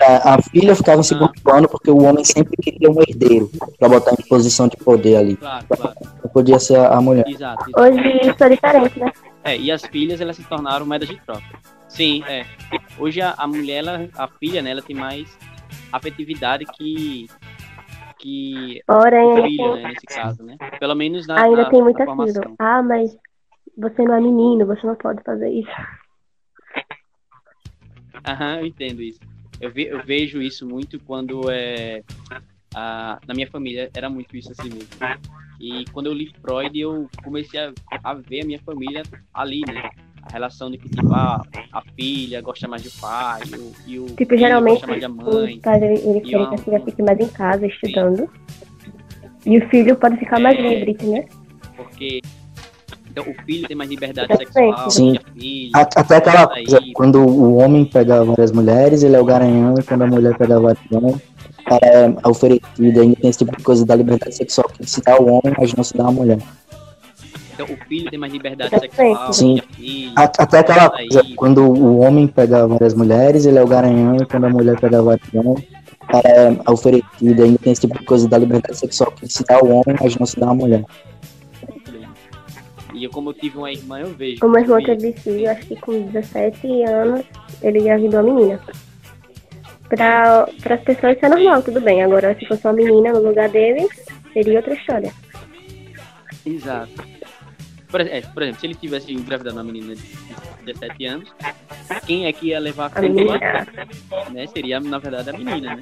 [0.00, 3.88] A, a filha ficava em segundo plano porque o homem sempre queria um herdeiro para
[3.88, 5.36] botar em posição de poder ali.
[5.36, 5.94] Claro, claro.
[6.24, 7.24] Não podia ser a, a mulher.
[7.28, 7.64] Exato.
[7.70, 7.80] exato.
[7.80, 9.12] Hoje isso é diferente, né?
[9.44, 11.42] É, e as filhas elas se tornaram moedas de troca.
[11.88, 12.44] Sim, é.
[12.98, 15.28] Hoje a, a mulher, ela, a filha, né, ela tem mais
[15.96, 17.26] afetividade que
[18.18, 20.56] que Porém, tem, né, nesse caso, né?
[20.80, 22.56] Pelo menos na, ainda na- tem muito aquilo.
[22.58, 23.16] Ah, mas
[23.76, 25.70] você não é menino, você não pode fazer isso.
[28.26, 29.20] Aham, eu entendo isso.
[29.60, 32.02] Eu, ve- eu vejo isso muito quando é.
[32.74, 34.88] a- na minha família era muito isso assim mesmo.
[35.60, 37.72] E quando eu li Freud, eu comecei a,
[38.02, 39.90] a ver a minha família ali, né?
[40.28, 41.40] A relação de que, tipo, a,
[41.72, 45.08] a filha gosta mais do pai, o, e o Tipo, filho geralmente gosta mais da
[45.08, 45.60] os mãe.
[45.60, 48.28] pais eles eles E querem uma- que a filha fique mais em casa estudando.
[49.44, 50.62] E o filho pode ficar mais É.
[50.62, 51.24] livre, entendeu?
[51.76, 52.20] Porque
[53.08, 55.16] então, o filho tem mais liberdade sexual, Sim.
[55.34, 55.70] filha.
[55.74, 59.74] A- Até aquela Aí- coisa, quando o homem pega várias mulheres, ele é o garanhão,
[59.78, 60.64] e quando a mulher pega o
[61.64, 65.14] cara é oferecido, ainda tem esse tipo de coisa da liberdade sexual que se dá
[65.14, 66.38] ao homem, mas não se dá à mulher.
[67.58, 69.58] Então, o filho tem mais liberdade sexual, Sim.
[69.58, 70.12] a filha.
[70.14, 74.14] A- Até aquela Aí- coisa, quando o homem pega várias mulheres, ele é o garanhão,
[74.16, 75.64] e quando a mulher pega vários homens,
[76.02, 79.42] o cara é oferecido, ainda tem esse tipo de coisa da liberdade sexual que se
[79.44, 80.84] dá ao homem, mas não se dá à mulher.
[82.92, 84.44] E eu, como eu tive uma irmã, eu vejo.
[84.44, 87.24] O meu irmão que- teve filho, acho que com 17 anos,
[87.62, 88.60] ele engravidou a menina.
[89.88, 92.02] Para as pessoas isso é normal, tudo bem.
[92.02, 93.86] Agora, se fosse uma menina no lugar dele,
[94.32, 95.12] seria outra história.
[96.44, 97.15] Exato.
[97.88, 100.02] Por, é, por exemplo, se ele tivesse engravidado uma menina de
[100.64, 101.28] 17 anos,
[102.06, 103.38] quem é que ia levar a A menina.
[104.32, 104.46] Né?
[104.48, 105.80] Seria, na verdade, a menina, né?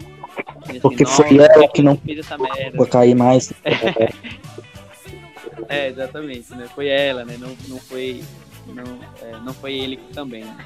[0.68, 2.76] Assim, Porque nossa, foi ela que não- fez essa merda.
[2.76, 3.52] Vou cair mais.
[5.68, 6.68] É, exatamente, né?
[6.74, 7.36] Foi ela, né?
[7.38, 8.22] Não, não foi.
[8.66, 8.84] Não,
[9.22, 10.44] é, não foi ele também.
[10.44, 10.56] né?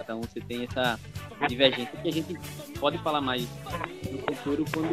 [0.00, 0.98] Então você tem essa
[1.48, 2.36] divergência que a gente
[2.78, 3.46] pode falar mais
[4.10, 4.88] no futuro quando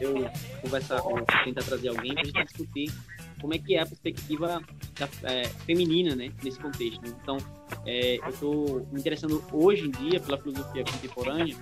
[0.00, 0.28] eu
[0.60, 2.90] conversar ou tentar trazer alguém para discutir
[3.40, 4.62] como é que é a perspectiva
[4.98, 7.00] da, é, feminina, né, nesse contexto.
[7.06, 7.38] Então,
[7.86, 11.56] é, eu estou me interessando hoje em dia pela filosofia contemporânea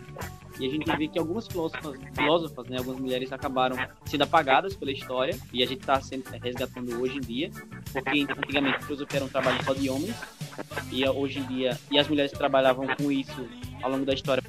[0.59, 4.93] e a gente vê que algumas filósofas, filósofas né, algumas mulheres acabaram sendo apagadas pela
[4.93, 6.01] história e a gente está
[6.43, 7.51] resgatando hoje em dia,
[7.93, 10.17] porque antigamente a filosofia era um trabalho só de homens
[10.93, 13.49] e hoje em dia e as mulheres trabalhavam com isso
[13.83, 14.43] ao longo da história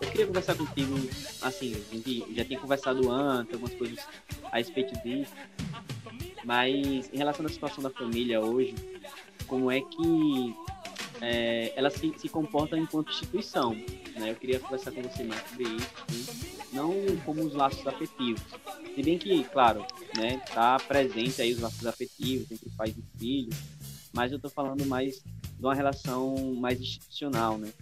[0.00, 0.94] eu queria conversar contigo,
[1.42, 3.98] assim, a gente já tem conversado antes, algumas coisas
[4.50, 5.32] a respeito disso,
[6.44, 8.74] mas em relação à situação da família hoje,
[9.46, 10.54] como é que
[11.20, 13.74] é, ela se, se comporta enquanto instituição,
[14.16, 14.30] né?
[14.30, 18.42] Eu queria conversar com você mais sobre isso, assim, não como os laços afetivos.
[18.94, 19.84] Se bem que, claro,
[20.16, 23.56] né, tá presente aí os laços afetivos entre pais e filhos,
[24.12, 25.22] mas eu tô falando mais
[25.58, 27.72] de uma relação mais institucional, né?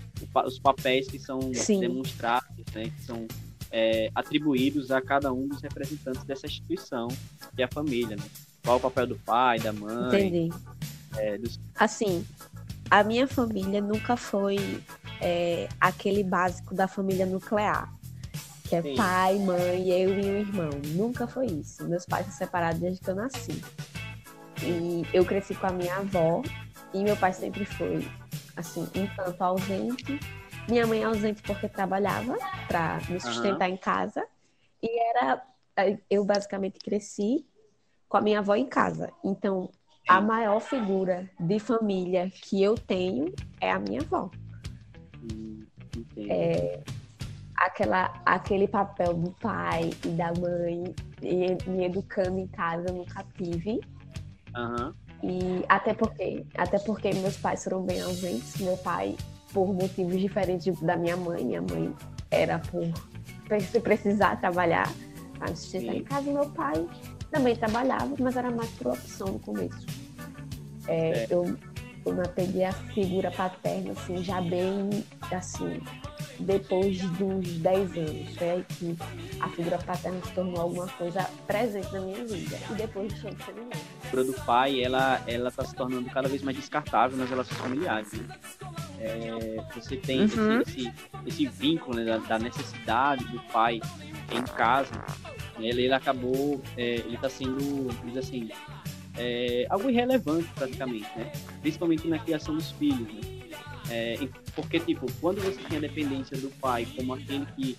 [0.46, 1.80] Os papéis que são Sim.
[1.80, 2.84] demonstrados, né?
[2.84, 3.26] Que são
[3.70, 7.08] é, atribuídos a cada um dos representantes dessa instituição,
[7.54, 8.24] que é a família, né?
[8.62, 10.54] Qual o papel do pai, da mãe, Entendi.
[11.16, 11.58] é, dos...
[11.74, 12.24] Assim,
[12.90, 14.80] a minha família nunca foi
[15.20, 17.92] é, aquele básico da família nuclear.
[18.68, 18.94] Que é Sim.
[18.94, 20.70] pai, mãe, eu e um irmão.
[20.94, 21.84] Nunca foi isso.
[21.86, 23.62] Meus pais são separados desde que eu nasci.
[24.62, 26.42] E eu cresci com a minha avó
[26.94, 28.08] e meu pai sempre foi,
[28.56, 30.20] assim, um tanto ausente.
[30.68, 32.38] Minha mãe ausente porque trabalhava
[32.68, 34.24] para me sustentar em casa.
[34.80, 35.42] E era.
[36.08, 37.44] Eu basicamente cresci
[38.08, 39.12] com a minha avó em casa.
[39.24, 39.68] Então,
[40.06, 44.30] a maior figura de família que eu tenho é a minha avó.
[45.20, 45.66] Hum.
[46.28, 46.80] É,
[47.56, 53.24] aquela, aquele papel do pai e da mãe e me educando em casa eu nunca
[53.36, 53.80] tive.
[54.54, 54.94] Aham.
[55.26, 58.56] E até porque, até porque meus pais foram bem ausentes.
[58.60, 59.16] Meu pai,
[59.54, 61.94] por motivos diferentes da minha mãe, minha mãe
[62.30, 62.82] era por
[63.48, 64.90] pre- precisar trabalhar
[65.54, 65.98] sustentar Sim.
[65.98, 66.28] em casa.
[66.28, 66.86] E meu pai
[67.30, 69.86] também trabalhava, mas era mais por opção no começo.
[70.86, 71.26] É, É.
[71.30, 71.56] Eu,
[72.04, 74.90] eu me peguei a figura paterna, assim, já bem,
[75.32, 75.80] assim,
[76.40, 78.36] depois dos 10 anos.
[78.36, 78.96] Foi aí que
[79.40, 82.56] a figura paterna se tornou alguma coisa presente na minha vida.
[82.70, 83.80] E depois deixou de ser ninguém.
[84.02, 87.58] A figura do pai, ela, ela tá se tornando cada vez mais descartável nas relações
[87.60, 88.36] familiares, né?
[89.00, 90.60] É, você tem Uhum.
[90.62, 90.92] esse, esse,
[91.26, 93.80] esse vínculo né, da, da necessidade do pai
[94.32, 94.90] em casa,
[95.58, 98.48] né, ele, ele acabou, é, ele tá sendo, dizer assim,
[99.18, 101.30] é, algo irrelevante praticamente, né?
[101.60, 103.20] Principalmente na criação dos filhos, né?
[103.90, 104.16] É,
[104.54, 107.76] porque, tipo, quando você tem a dependência do pai como aquele que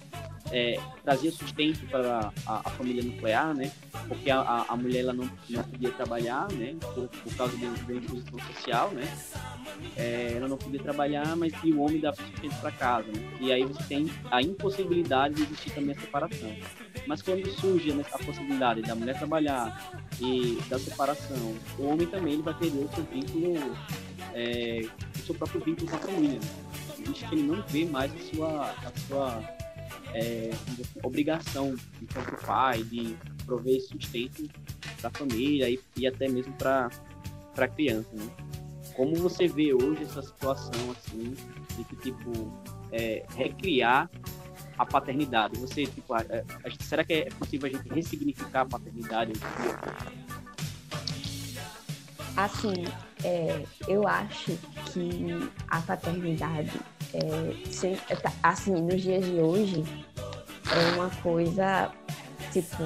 [0.52, 3.72] é, trazia sustento para a, a família nuclear, né?
[4.08, 6.76] Porque a, a, mulher ela não, não podia trabalhar, né?
[6.94, 9.12] Por, por causa da, imposição social, né?
[9.98, 13.38] É, ela não podia trabalhar, mas o homem dava sustento para casa, né?
[13.40, 16.56] E aí você tem a impossibilidade de existir também a separação.
[17.08, 22.42] Mas quando surge a possibilidade da mulher trabalhar e da separação, o homem também ele
[22.42, 23.56] vai perder o seu vínculo,
[24.34, 24.82] é,
[25.16, 26.40] o seu próprio vínculo com a família.
[26.98, 29.56] Visto que ele não vê mais a sua, a sua
[30.14, 30.50] é,
[31.04, 34.50] obrigação enquanto pai de prover sustento
[35.00, 36.90] para a família e, e até mesmo para
[37.58, 38.28] a criança, né?
[38.96, 41.36] Como você vê hoje essa situação assim
[41.78, 42.32] de que tipo
[42.92, 44.10] é, recriar
[44.78, 45.58] a paternidade?
[45.60, 49.34] Você tipo, a- a- será que é possível a gente ressignificar a paternidade?
[52.38, 52.74] Assim,
[53.24, 54.58] é, eu acho
[54.92, 56.72] que a paternidade,
[57.14, 57.54] é,
[58.44, 59.84] assim, nos dias de hoje,
[60.70, 61.92] é uma coisa,
[62.52, 62.84] tipo,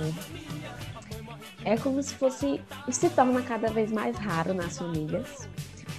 [1.66, 2.62] é como se fosse,
[2.92, 5.50] se torna cada vez mais raro nas famílias,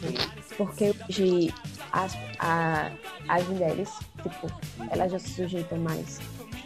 [0.00, 1.52] tipo, porque hoje
[1.92, 2.92] as, a-
[3.28, 3.88] as mulheres,
[4.20, 4.46] tipo,
[4.90, 6.18] elas já se sujeitam mais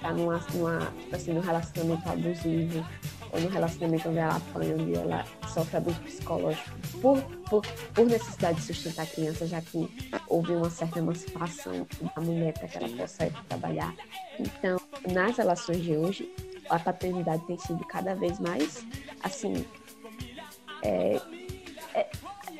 [0.03, 2.85] a numa, numa, tipo assim, num relacionamento abusivo,
[3.33, 7.63] ou no relacionamento onde ela apanha, onde ela sofre abuso psicológico por, por,
[7.95, 9.89] por necessidade de sustentar a criança, já que
[10.29, 13.95] houve uma certa emancipação da mulher para que ela possa ir trabalhar.
[14.39, 14.79] Então,
[15.13, 16.31] nas relações de hoje,
[16.69, 18.87] a paternidade tem sido cada vez mais,
[19.23, 19.65] assim,
[20.83, 21.21] é,
[21.95, 22.11] é-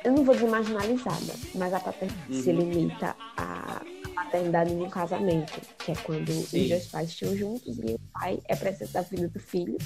[0.05, 2.57] eu não vou dizer marginalizada, mas a paternidade se Uhum.
[2.57, 3.81] limita à
[4.15, 6.63] paternidade no casamento, que é quando Sim.
[6.63, 9.77] os dois pais estão juntos e o pai é presente da vida do filho.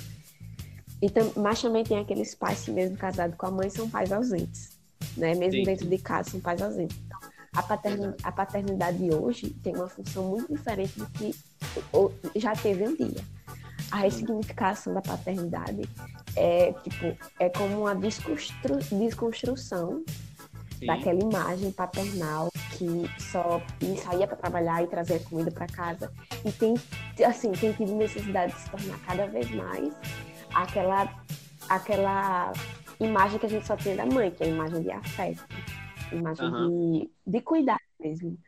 [1.00, 4.10] E tam- mas também tem aqueles pais que, mesmo casados com a mãe, são pais
[4.12, 4.76] ausentes.
[5.16, 5.34] Né?
[5.34, 5.62] Mesmo Sim.
[5.64, 6.96] dentro de casa, são pais ausentes.
[7.06, 7.18] Então,
[7.52, 11.34] a, paterni- a paternidade hoje tem uma função muito diferente do que
[12.36, 13.24] já teve um dia.
[13.90, 15.88] A ressignificação da paternidade
[16.36, 20.04] é, tipo, é como uma desconstru- desconstrução
[20.78, 20.86] Sim.
[20.86, 23.60] daquela imagem paternal que só
[23.96, 26.12] saía para trabalhar e trazia comida para casa
[26.44, 26.74] e tem
[27.26, 29.92] assim tem tido necessidade de se tornar cada vez mais
[30.54, 31.12] aquela
[31.68, 32.52] aquela
[33.00, 35.44] imagem que a gente só tem da mãe que é a imagem de afeto
[36.12, 36.68] imagem Aham.
[36.68, 38.38] de, de cuidar mesmo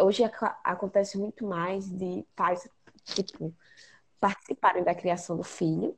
[0.00, 0.22] hoje
[0.62, 2.68] acontece muito mais de pais
[3.04, 3.54] tipo
[4.20, 5.96] participarem da criação do filho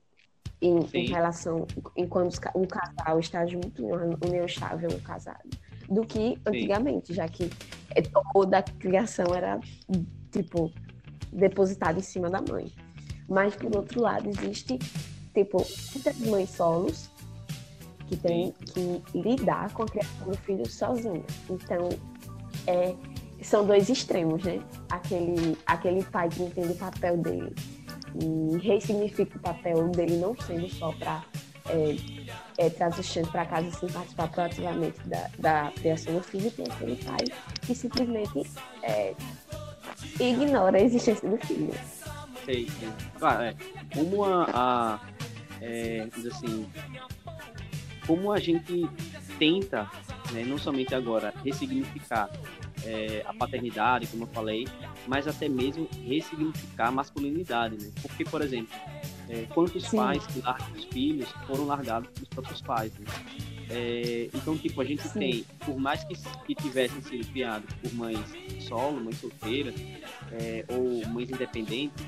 [0.61, 1.07] em, em Sim.
[1.07, 1.67] relação
[1.97, 5.49] enquanto um casal está junto uma união estável um casado
[5.89, 7.51] do que antigamente já que
[7.95, 9.59] é, toda a criação era
[10.31, 10.73] tipo
[11.33, 12.73] depositada em cima da mãe.
[13.29, 14.79] Mas por outro lado existe
[15.35, 17.11] tipo muitas mães solos
[18.09, 21.23] que têm que lidar com a criação do filho sozinha.
[21.49, 21.89] Então
[22.67, 22.95] é,
[23.43, 24.61] são dois extremos né?
[24.91, 27.55] Aquele aquele pai que entende o papel dele
[28.15, 31.25] e ressignifica o papel dele não sendo só para
[31.69, 31.97] é,
[32.59, 37.25] é, o para casa sem participar proativamente da, da criação do filho, tem aquele pai
[37.63, 38.47] que simplesmente
[38.83, 39.15] é,
[40.19, 41.73] ignora a existência do filho.
[42.45, 42.69] Sei.
[43.19, 43.55] Claro, é.
[43.95, 45.01] Como a, a
[45.61, 46.67] é, assim,
[48.07, 48.89] como a gente
[49.39, 49.91] tenta,
[50.33, 52.31] né, não somente agora, ressignificar
[52.85, 54.67] é, a paternidade, como eu falei,
[55.07, 57.91] mas até mesmo ressignificar a masculinidade, né?
[58.01, 58.75] Porque, por exemplo,
[59.29, 59.97] é, quantos Sim.
[59.97, 63.07] pais que largam os filhos foram largados pelos próprios pais, né?
[63.71, 65.19] É, então, tipo, a gente Sim.
[65.19, 66.15] tem, por mais que,
[66.47, 68.19] que tivessem sido criados por mães
[68.61, 69.75] solo, mães solteiras,
[70.33, 72.05] é, ou mães independentes,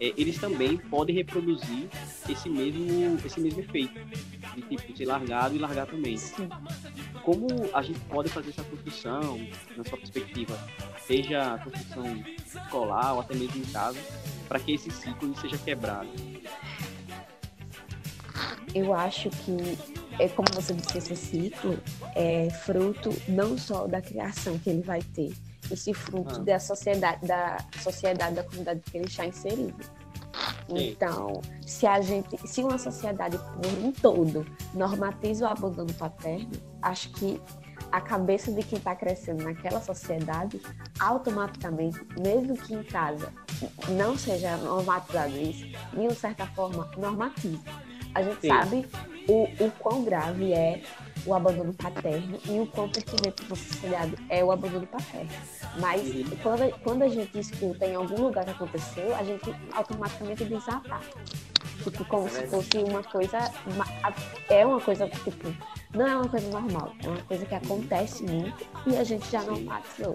[0.00, 1.88] é, eles também podem reproduzir
[2.28, 4.00] esse mesmo, esse mesmo efeito
[4.54, 6.16] de tipo ser largado e largar também.
[6.16, 6.48] Sim.
[7.22, 9.38] Como a gente pode fazer essa construção,
[9.76, 10.58] na sua perspectiva,
[11.06, 12.04] seja a construção
[12.44, 13.98] escolar ou até mesmo em casa,
[14.48, 16.08] para que esse ciclo seja quebrado?
[18.74, 19.78] Eu acho que,
[20.18, 21.78] é como você disse, esse ciclo
[22.14, 25.32] é fruto não só da criação que ele vai ter,
[25.70, 26.44] esse fruto Ah.
[26.44, 29.74] da sociedade, da sociedade, da comunidade que ele está inserido.
[30.68, 30.90] Sim.
[30.90, 36.50] Então, se a gente, se uma sociedade por um todo normatiza o abandono paterno,
[36.80, 37.40] acho que
[37.90, 40.58] a cabeça de quem está crescendo naquela sociedade,
[40.98, 43.30] automaticamente, mesmo que em casa
[43.90, 47.60] não seja normatizado isso, de uma certa forma normatiza.
[48.14, 48.48] A gente Sim.
[48.48, 48.86] sabe
[49.28, 50.82] o, o quão grave é
[51.24, 55.30] o abandono paterno e o quão pertinente para sociedade é o abandono paterno.
[55.78, 56.24] Mas Uhum.
[56.42, 60.68] quando, a- quando a gente escuta em algum lugar que aconteceu, a gente automaticamente diz,
[60.68, 61.00] ah, tá.
[61.84, 63.38] Tipo, como se fosse uma coisa.
[64.48, 65.54] É uma coisa, tipo,
[65.94, 69.42] não é uma coisa normal, é uma coisa que acontece muito e a gente já
[69.42, 70.14] normatizou.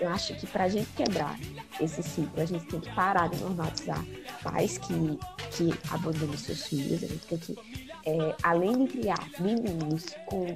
[0.00, 1.38] Eu acho que pra gente quebrar
[1.80, 4.04] esse ciclo, a gente tem que parar de normatizar
[4.42, 5.18] pais que,
[5.50, 7.56] que abandonam seus filhos, a gente tem que,
[8.04, 10.46] é, além de criar meninos com,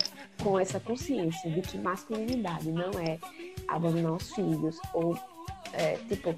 [0.43, 3.18] com essa consciência de que masculinidade não é
[3.66, 5.18] abandonar os filhos ou,
[5.73, 6.35] é, tipo,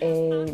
[0.00, 0.44] é,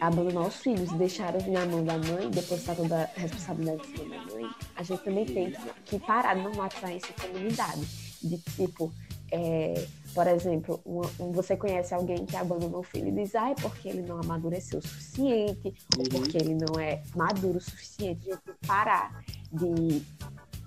[0.00, 4.32] abandonar os filhos, deixar na mão da mãe, depositar toda a responsabilidade em cima da
[4.32, 7.86] mãe, a gente também tem que, que parar de normatizar isso em comunidade.
[8.22, 8.90] De tipo,
[9.30, 13.50] é, por exemplo, uma- um- você conhece alguém que abandonou o filho e diz, ah,
[13.50, 16.08] é porque ele não amadureceu o suficiente, ou Uhum.
[16.10, 18.30] porque ele não é maduro o suficiente.
[18.30, 20.02] A gente tem que parar de,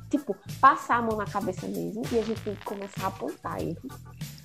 [0.10, 3.62] tipo, passar a mão na cabeça mesmo e a gente tem que começar a apontar
[3.62, 3.92] erros.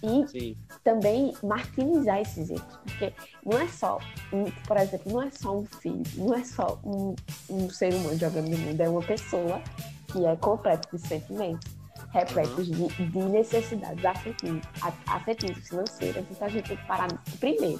[0.02, 3.12] E Sim, também martirizar esses erros, porque
[3.46, 3.98] não é só,
[4.32, 7.14] um- por exemplo, não é só um filho, não é só um,
[7.48, 9.62] um ser humano jogando no mundo, é uma pessoa
[10.08, 11.70] que é completa de sentimentos,
[12.12, 14.62] repletos de, de necessidades afetivas,
[15.06, 17.08] afetivas, financeiras, então a gente tem que parar,
[17.38, 17.78] primeiro,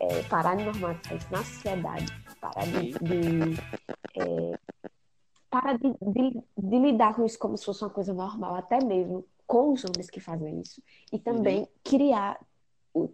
[0.00, 2.06] é, parar de normatizar isso na sociedade,
[2.40, 3.60] parar de, de,
[4.16, 4.59] é,
[5.50, 9.24] parar de, de- de lidar com isso como se fosse uma coisa normal, até mesmo
[9.46, 10.80] com os homens que fazem isso
[11.12, 12.38] e também criar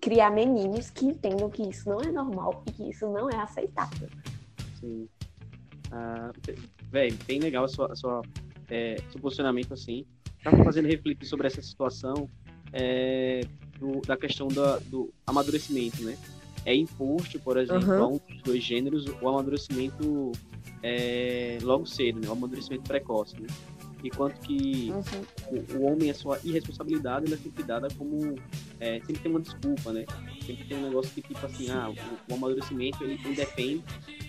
[0.01, 4.09] criar meninos que entendam que isso não é normal e que isso não é aceitável.
[4.81, 5.07] sim.
[5.91, 6.31] Ah,
[6.91, 8.23] Véi, bem legal a sua, a sua,
[8.71, 10.05] é, seu posicionamento assim.
[10.43, 12.29] Tava fazendo refletir sobre essa situação
[12.73, 13.41] é,
[13.79, 16.17] do- da questão da- do amadurecimento, né?
[16.65, 18.03] É imposto, por exemplo, Aham.
[18.03, 20.33] a um dos dois gêneros o amadurecimento
[20.87, 22.29] é, logo cedo, né?
[22.29, 23.49] O amadurecimento precoce, né?
[24.05, 24.93] Enquanto que
[25.51, 28.37] o, o homem, a sua irresponsabilidade, ela é sempre dada como.
[28.79, 30.05] É, sempre tem uma desculpa, né?
[30.47, 33.83] Sempre tem um negócio que, tipo assim, ah, o, o amadurecimento ele independe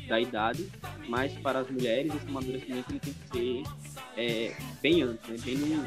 [0.08, 0.68] da idade
[1.08, 3.64] mas para as mulheres esse amadurecimento ele tem que ser
[4.18, 5.38] é, bem antes, né?
[5.44, 5.86] bem no,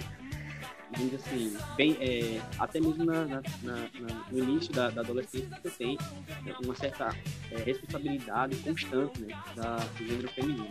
[1.14, 3.88] assim, bem, é, até mesmo na, na, na,
[4.30, 5.98] no início da, da, adolescência você tem
[6.44, 7.14] né, uma certa
[7.50, 10.68] é, responsabilidade constante né, da, do gênero feminino.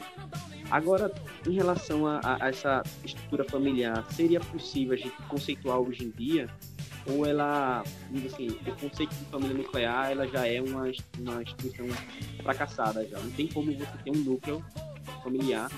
[0.69, 1.11] Agora,
[1.47, 6.49] em relação a, a, essa estrutura familiar, seria possível a gente conceituar hoje em dia
[7.05, 7.83] ou ela,
[8.25, 11.87] assim, o conceito de família nuclear, ela já é uma, uma instituição
[12.43, 13.19] fracassada já.
[13.19, 14.63] Não tem como você ter um núcleo
[15.23, 15.69] familiar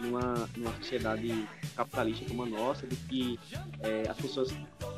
[0.00, 1.46] numa, numa sociedade
[1.76, 3.38] capitalista como a nossa, de que
[3.80, 4.54] é, as pessoas,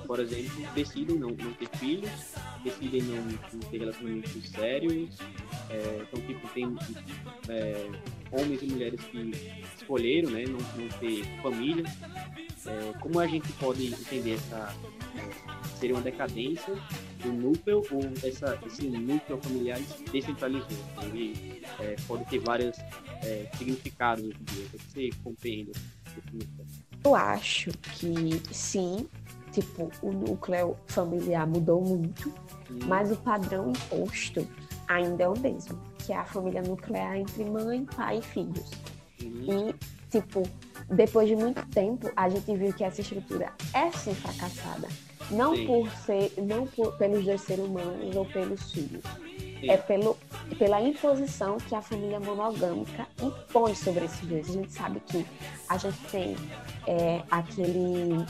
[0.07, 2.11] por exemplo, decidem não, não ter filhos,
[2.63, 3.23] decidem não,
[3.53, 5.19] não ter relacionamentos sérios,
[5.69, 6.77] é, então, tipo, tem
[7.49, 7.91] é,
[8.31, 9.33] homens e mulheres que
[9.77, 11.85] escolheram né, não, não ter família.
[12.67, 14.75] É, como a gente pode entender essa
[15.79, 16.75] seria uma decadência
[17.23, 19.79] do núcleo ou essa, esse núcleo familiar
[20.13, 20.69] descentralizou?
[21.03, 22.79] Ele é, pode ter vários
[23.23, 24.65] é, significados hoje em dia.
[24.67, 25.73] O que você compreende
[27.05, 29.09] Eu acho que sim,
[29.53, 32.33] tipo, o núcleo familiar mudou muito,
[32.87, 34.47] mas o padrão imposto
[34.89, 38.71] ainda é o mesmo, que é a família nuclear entre mãe, pai e filhos.
[39.21, 39.75] E,
[40.11, 40.43] tipo,
[40.89, 44.89] depois de muito tempo, a gente viu que essa estrutura é sim fracassada.
[45.31, 45.67] Não Sim.
[45.67, 49.03] por ser, não por, pelos dois seres humanos ou pelos filhos.
[49.61, 49.71] Sim.
[49.71, 50.17] É pelo,
[50.59, 54.49] pela imposição que a família monogâmica impõe sobre esses dois.
[54.49, 55.27] A gente sabe que
[55.69, 56.37] a gente tem
[56.87, 58.25] é, aquele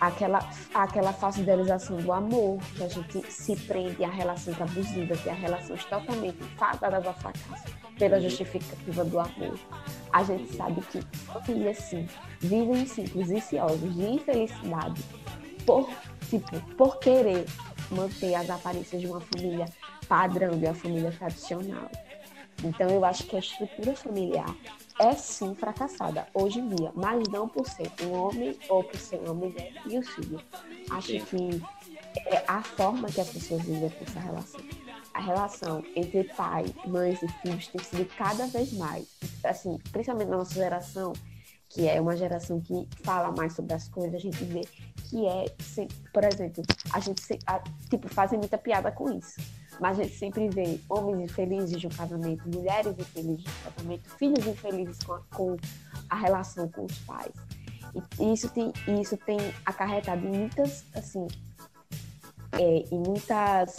[0.00, 0.38] aquela,
[0.74, 5.34] aquela falsa idealização do amor, que a gente se prende a relações abusivas e a
[5.34, 7.64] relações totalmente fadadas ao fracasso
[7.98, 9.58] pela justificativa do amor.
[10.12, 12.06] A gente sabe que famílias, sim,
[12.40, 15.02] vivem em ciclos viciosos de infelicidade
[15.64, 15.88] por,
[16.28, 17.46] tipo, por querer
[17.90, 19.66] manter as aparências de uma família
[20.08, 21.90] padrão, de uma família tradicional.
[22.64, 24.54] Então, eu acho que a estrutura familiar
[24.98, 29.20] é sim fracassada hoje em dia, mas não por ser um homem ou por ser
[29.20, 30.40] uma mulher e o filho.
[30.90, 31.20] Acho sim.
[31.20, 31.62] que
[32.28, 34.60] é a forma que as pessoas vivem com essa relação.
[35.12, 39.06] A relação entre pai, mães e filhos tem sido cada vez mais,
[39.44, 41.12] assim, principalmente na nossa geração,
[41.76, 44.62] que é uma geração que fala mais sobre as coisas, a gente vê
[45.10, 45.44] que é,
[46.10, 49.36] por exemplo, a gente a, tipo fazem muita piada com isso.
[49.78, 54.98] Mas a gente sempre vê homens infelizes um casamento, mulheres infelizes um casamento, filhos infelizes
[55.02, 55.56] com a, com
[56.08, 57.34] a relação com os pais.
[58.18, 58.72] E isso tem,
[59.02, 61.26] isso tem acarretado muitas, assim,
[62.52, 63.76] é, em muitas.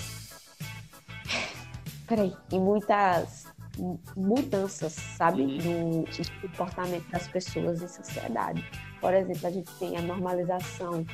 [2.06, 3.47] Peraí, em muitas
[4.16, 6.06] mudanças, sabe, no
[6.42, 8.64] comportamento das pessoas em sociedade.
[9.00, 11.06] Por exemplo, a gente tem a normalização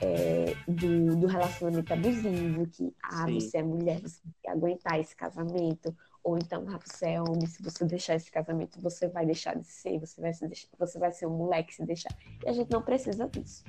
[0.00, 5.14] é, do, do, relacionamento abusivo, que ah, você é mulher, você tem que aguentar esse
[5.14, 9.56] casamento, ou então ah, você é homem, se você deixar esse casamento, você vai deixar
[9.56, 12.14] de ser, você vai, se deixar, você vai ser um moleque se deixar.
[12.44, 13.64] E a gente não precisa disso.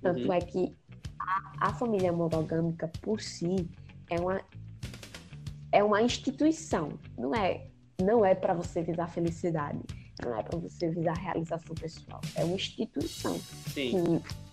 [0.00, 0.32] Tanto uhum.
[0.32, 0.74] é que
[1.18, 3.68] a, a família monogâmica por si
[4.08, 4.40] é uma,
[5.72, 7.66] é uma instituição, não é
[8.02, 9.80] não é para você visar felicidade,
[10.22, 12.20] não é para você visar realização pessoal.
[12.34, 13.38] É uma instituição
[13.72, 14.20] Sim.
[14.20, 14.46] que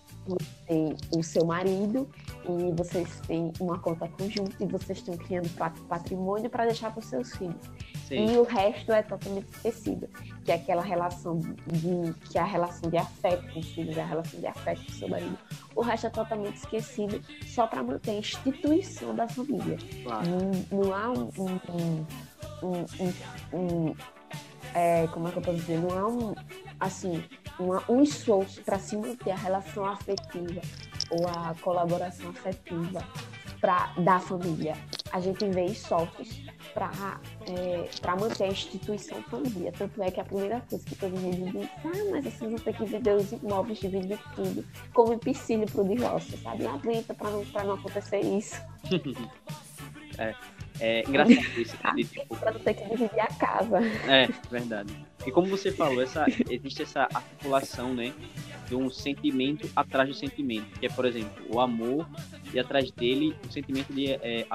[0.66, 2.08] tem o seu marido
[2.48, 5.48] e vocês têm uma conta conjunta e vocês estão criando
[5.88, 7.60] patrimônio para deixar para os seus filhos.
[8.08, 8.26] Sim.
[8.26, 10.08] E o resto é totalmente esquecido,
[10.44, 14.02] que é aquela relação de que é a relação de afeto com os filhos, é
[14.02, 15.38] a relação de afeto com o seu marido.
[15.74, 19.78] O resto é totalmente esquecido só para manter a instituição da família.
[20.02, 20.26] Claro.
[20.30, 22.06] Não, não há um, um um,
[22.62, 22.84] um,
[23.56, 23.94] um
[24.74, 26.34] é, como é que eu posso dizer, não há um,
[26.80, 27.22] assim,
[27.58, 30.60] uma, um esforço para se manter a relação afetiva
[31.10, 33.06] ou a colaboração afetiva
[33.60, 34.76] pra, da família.
[35.12, 36.42] A gente vê esforços
[36.74, 36.90] para
[37.46, 37.88] é,
[38.20, 39.70] manter a instituição família.
[39.70, 42.76] Tanto é que a primeira coisa que todo mundo diz, ah, mas vocês vão ter
[42.76, 46.66] que vender os imóveis, dividir tudo, como empecilho para o divórcio, sabe?
[46.66, 48.60] Aguenta para não, não acontecer isso.
[50.18, 50.34] é.
[50.80, 51.76] É engraçado isso.
[51.94, 52.36] De, tipo...
[52.36, 53.78] Pra não ter que dividir a casa.
[54.08, 54.94] É, verdade.
[55.26, 58.12] E como você falou, essa, existe essa articulação, né?
[58.68, 60.66] De um sentimento atrás do sentimento.
[60.78, 62.06] Que é, por exemplo, o amor
[62.52, 64.46] e atrás dele o sentimento de, é,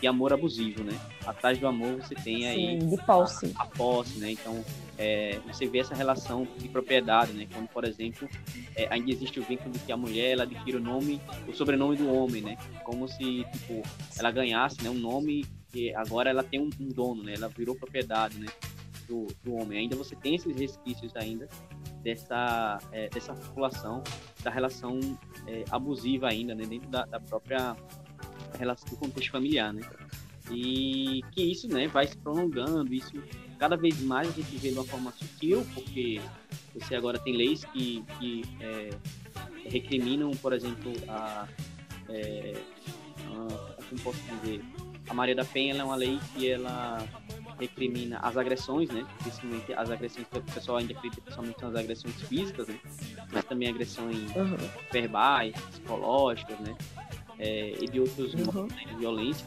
[0.00, 0.98] de amor abusivo, né?
[1.26, 2.80] Atrás do amor você tem aí.
[2.80, 3.52] Sim, de posse.
[3.56, 4.30] A, a posse, né?
[4.32, 4.64] Então,
[4.96, 7.46] é, você vê essa relação de propriedade, né?
[7.52, 8.28] Quando, por exemplo,
[8.74, 11.96] é, ainda existe o vínculo de que a mulher ela adquire o nome, o sobrenome
[11.96, 12.56] do homem, né?
[12.84, 13.82] Como se tipo
[14.18, 15.44] ela ganhasse, né, um nome
[15.78, 17.34] que agora ela tem um, um dono, né?
[17.34, 18.48] Ela virou propriedade, né?
[19.06, 19.78] Do, do homem.
[19.78, 21.48] Ainda você tem esses resquícios ainda
[22.02, 24.02] dessa é, dessa população,
[24.42, 24.98] da relação
[25.46, 26.64] é, abusiva ainda, né?
[26.64, 27.76] Dentro da, da própria
[28.58, 29.82] relação do contexto familiar, né?
[30.50, 31.86] E que isso, né?
[31.86, 33.12] Vai se prolongando, isso
[33.58, 36.20] cada vez mais a gente vê de uma forma sutil, porque
[36.74, 38.90] você agora tem leis que, que é,
[39.68, 41.48] recriminam, por exemplo, a,
[42.08, 42.54] é,
[43.26, 44.62] a, como posso dizer,
[45.08, 46.98] a Maria da Penha é uma lei que ela
[47.58, 49.04] recrimina as agressões, né?
[49.22, 52.78] Principalmente as agressões que o pessoal ainda acredita principalmente são as agressões físicas, né?
[53.32, 54.56] Mas também agressões Uhum.
[54.92, 56.76] verbais, psicológicas, né?
[57.38, 58.44] É, e de outros Uhum.
[58.44, 59.46] modos né, de violência,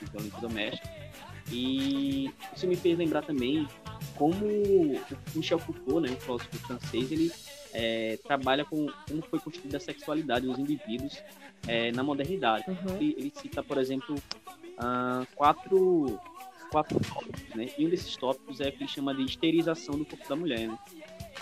[0.00, 0.88] de violência doméstica.
[1.50, 3.66] E isso me fez lembrar também
[4.16, 5.00] como o
[5.34, 7.32] Michel Foucault, né, um filósofo francês, ele
[7.72, 11.22] é, trabalha com como foi construída a sexualidade dos indivíduos
[11.66, 12.64] é, na modernidade.
[12.68, 12.96] Uhum.
[12.96, 14.16] Ele, ele cita, por exemplo,
[14.78, 16.18] ah, quatro,
[16.70, 17.68] quatro tópicos, né?
[17.78, 20.68] E um desses tópicos é o que ele chama de esterilização do corpo da mulher,
[20.68, 20.78] né?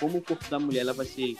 [0.01, 1.37] Como o corpo da mulher ela vai ser,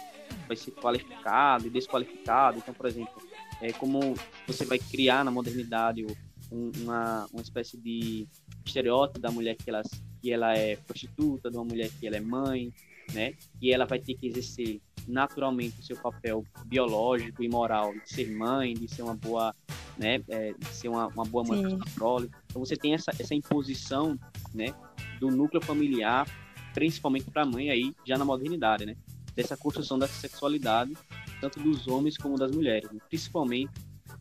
[0.47, 2.59] vai ser qualificado e desqualificado.
[2.59, 3.23] Então, por exemplo,
[3.61, 4.15] é como
[4.47, 6.05] você vai criar na modernidade
[6.53, 8.27] um- uma, uma espécie de
[8.65, 9.83] estereótipo da mulher que ela,
[10.21, 12.73] que ela é prostituta, de uma mulher que ela é mãe,
[13.13, 13.35] né?
[13.61, 18.31] E ela vai ter que exercer naturalmente o seu papel biológico e moral de ser
[18.31, 19.55] mãe, de ser uma boa,
[19.97, 22.31] né, é, de ser uma, uma boa mãe para prole.
[22.47, 24.19] Então você tem essa, essa imposição,
[24.55, 24.75] né,
[25.21, 26.27] do núcleo familiar,
[26.75, 28.97] principalmente para a mãe aí já na modernidade, né,
[29.35, 30.97] dessa construção da sexualidade
[31.41, 33.01] tanto dos homens como das mulheres, né?
[33.09, 33.73] principalmente,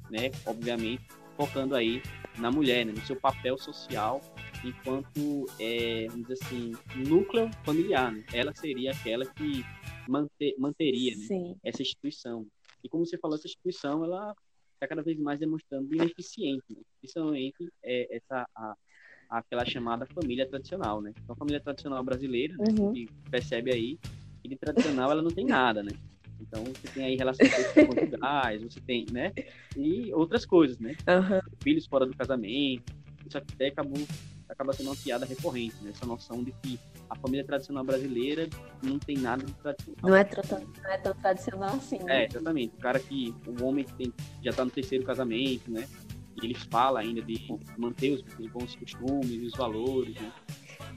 [0.09, 1.03] né, obviamente,
[1.35, 2.01] focando aí
[2.37, 4.21] na mulher, né, no seu papel social
[4.63, 6.71] enquanto, é, vamos dizer assim,
[7.07, 8.11] núcleo familiar.
[8.11, 8.23] Né?
[8.33, 9.63] Ela seria aquela que
[10.07, 11.25] manter, manteria né,
[11.63, 12.45] essa instituição.
[12.83, 14.35] E como você falou, essa instituição, ela
[14.73, 16.81] está cada vez mais demonstrando ineficiente, né?
[16.99, 18.75] principalmente é, essa, a,
[19.29, 21.01] aquela chamada família tradicional.
[21.01, 21.13] Né?
[21.23, 22.93] Então, a família tradicional brasileira, né, Uhum.
[22.93, 23.99] que percebe aí,
[24.41, 25.91] que de tradicional ela não tem nada, né?
[26.41, 29.31] Então, você tem aí relações conjugais, você tem, né?
[29.75, 30.95] E outras coisas, né?
[31.07, 31.41] Aham.
[31.61, 32.93] filhos fora do casamento.
[33.27, 34.01] Isso até acabou,
[34.47, 35.91] acaba sendo uma piada recorrente, né?
[35.91, 36.79] Essa noção de que
[37.09, 38.47] a família tradicional brasileira
[38.83, 40.01] não tem nada de tradicional.
[40.03, 42.23] Não é, tão, não é tão tradicional assim, né?
[42.23, 42.75] É, exatamente.
[42.75, 44.13] O cara que, o homem que tem,
[44.43, 45.87] já tá no terceiro casamento, né?
[46.41, 47.47] E ele fala ainda de
[47.77, 50.31] manter os, os bons costumes os valores, né?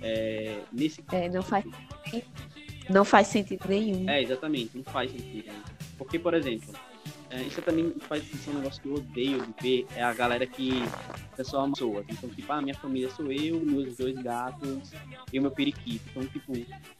[0.02, 1.64] É, nesse É, não faz,
[2.88, 4.08] não faz sentido nenhum.
[4.08, 5.46] É, exatamente, não faz sentido.
[5.46, 5.62] Né?
[5.96, 6.72] Porque, por exemplo,
[7.30, 10.14] é, isso também faz isso é um negócio que eu odeio de ver, é a
[10.14, 10.82] galera que
[11.36, 12.06] pessoal ama pessoas.
[12.08, 14.92] Então, tipo, ah, minha família sou eu, meus dois gatos
[15.32, 16.04] e o meu periquito.
[16.10, 16.52] Então, tipo,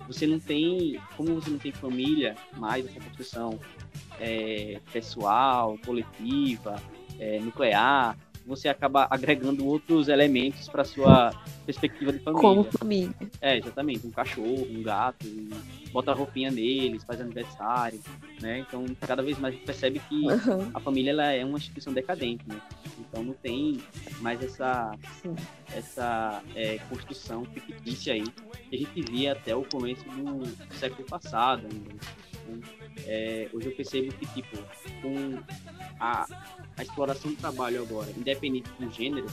[0.07, 3.59] você não tem, como você não tem família mais essa construção
[4.21, 6.81] é, pessoal, coletiva,
[7.19, 8.17] é, nuclear,
[8.49, 11.31] você acaba agregando outros elementos para sua
[11.67, 12.41] perspectiva de família.
[12.41, 13.15] Como família.
[13.41, 14.07] É, exatamente.
[14.07, 15.27] Um cachorro, um gato,
[15.93, 18.01] bota roupinha neles, faz aniversário,
[18.41, 18.61] né?
[18.61, 21.93] Então, cada vez mais a gente percebe que Aham, a família ela é uma instituição
[21.93, 22.61] decadente, né?
[22.99, 23.81] Então, não tem
[24.21, 24.93] mais essa,
[25.23, 25.37] sim.
[25.75, 31.63] essa é, construção fictícia aí que a gente via até o começo do século passado.
[31.63, 31.99] né?
[32.33, 32.61] Então,
[33.07, 34.57] é, hoje eu percebo que, tipo,
[35.03, 35.39] com
[36.01, 36.27] a,
[36.79, 39.27] a exploração do trabalho agora, independente do gênero,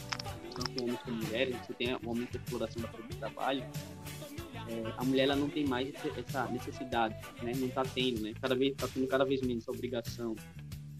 [0.55, 3.63] tanto homens como mulheres, você tem um aumento da exploração do trabalho,
[4.67, 7.51] é, a mulher ela não tem mais essa necessidade, né?
[7.55, 8.33] Não está tendo, né?
[8.41, 10.35] Cada vez está tendo cada vez menos essa obrigação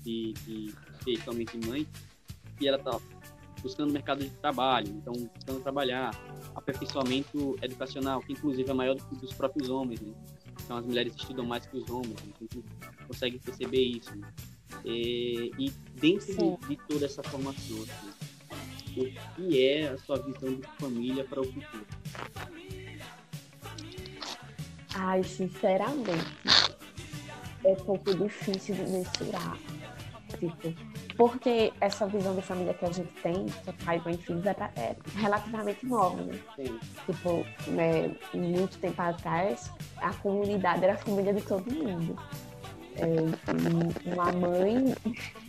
[0.04, 0.74] de, de
[1.04, 1.88] ser somente mãe
[2.62, 3.00] e ela está
[3.64, 6.12] buscando mercado de trabalho, então buscando trabalhar,
[6.54, 10.14] aperfeiçoamento educacional, que inclusive é maior do que dos próprios homens, né?
[10.64, 12.64] Então as mulheres estudam mais que os homens, a gente
[13.08, 14.16] consegue perceber isso.
[14.16, 14.32] né?
[14.84, 15.70] E, e
[16.00, 18.16] dentro de, de toda essa formação, assim,
[18.98, 21.86] o que é a sua visão de família para o futuro?
[24.94, 26.12] Ai, sinceramente,
[27.64, 29.58] é um pouco difícil de mensurar.
[30.40, 30.74] Tipo,
[31.18, 34.46] porque essa visão de família que a gente tem, que é pai, mãe e filhos,
[34.46, 36.40] é, é relativamente nova, né?
[36.56, 36.80] Sim.
[37.06, 42.18] Tipo, né, muito tempo atrás, a comunidade era a família de todo mundo.
[42.98, 44.96] É, uma mãe,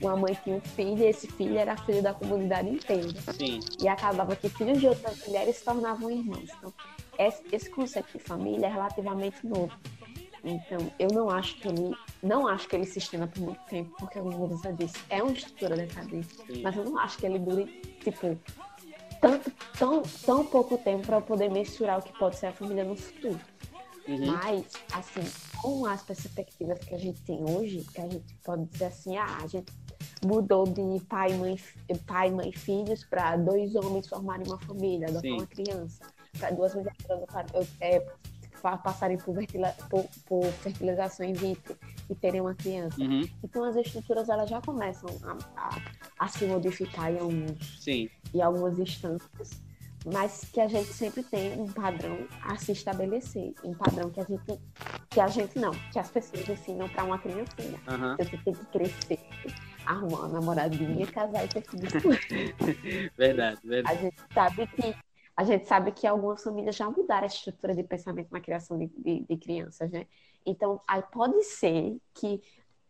[0.00, 3.08] uma mãe tinha um filho, e esse filho era filho da comunidade inteira.
[3.34, 6.50] Sim, E acabava que filhos de outras mulheres se tornavam irmãos.
[6.58, 6.72] Então,
[7.18, 9.72] esse, esse conceito de família é relativamente novo.
[10.44, 13.94] Então, eu não acho que ele não acho que ele se estenda por muito tempo,
[13.98, 16.28] porque como você disse, é uma estrutura decadente.
[16.46, 16.62] sim.
[16.62, 17.66] Mas eu não acho que ele dure,
[18.02, 18.38] tipo,
[19.20, 22.84] tanto, tão, tão pouco tempo para eu poder mensurar o que pode ser a família
[22.84, 23.38] no futuro.
[24.08, 24.26] Uhum.
[24.26, 25.22] Mas, assim,
[25.60, 29.38] com as perspectivas que a gente tem hoje, que a gente pode dizer assim, ah,
[29.42, 29.72] a gente
[30.24, 31.58] mudou de pai, mãe,
[32.06, 36.02] pai, mãe filhos para dois homens formarem uma família, adotar uma criança,
[36.38, 36.96] para duas mulheres
[37.80, 38.00] é,
[38.62, 41.76] pa- passarem por, vertila- por- por fertilização in vitro
[42.08, 43.00] e terem uma criança.
[43.00, 43.28] Uhum.
[43.42, 45.82] Então as estruturas elas já começam a, a-
[46.18, 49.60] a se modificar em alguns Sim, em algumas instâncias,
[50.12, 54.24] mas que a gente sempre tem um padrão a se estabelecer, um padrão que a
[54.24, 54.60] gente,
[55.10, 57.80] que a gente não, que as pessoas ensinam para uma criancinha.
[57.88, 58.16] Aham.
[58.16, 59.18] Você tem que crescer,
[59.84, 61.82] arrumar uma namoradinha, casar e ter tudo.
[63.18, 63.98] Verdade, verdade.
[63.98, 64.94] A gente sabe que
[65.36, 68.86] a gente sabe que algumas famílias já mudaram a estrutura de pensamento na criação de,
[68.86, 70.06] de, de crianças, né?
[70.46, 72.40] Então, aí pode ser que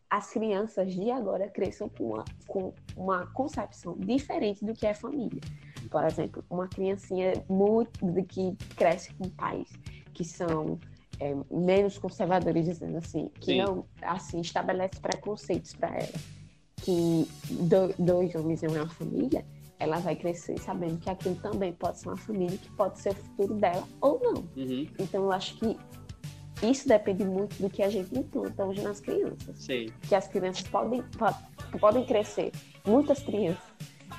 [0.09, 5.41] as crianças de agora cresçam com uma, com uma concepção diferente do que é família.
[5.87, 9.67] Por exemplo, uma criancinha muito que cresce com pais
[10.13, 10.79] que são
[11.19, 13.57] é, menos conservadores, dizendo assim, que Sim.
[13.61, 16.13] não assim estabelece preconceitos para ela,
[16.77, 19.45] que do- dois homens em uma família,
[19.79, 23.15] ela vai crescer sabendo que aquilo também pode ser uma família, que pode ser o
[23.15, 24.33] futuro dela ou não.
[24.55, 24.87] Uhum.
[24.99, 25.77] Então, eu acho que
[26.63, 29.91] isso depende muito do que a gente implanta hoje nas crianças Sei.
[30.07, 32.51] que as crianças podem, po- podem crescer,
[32.87, 33.63] muitas crianças,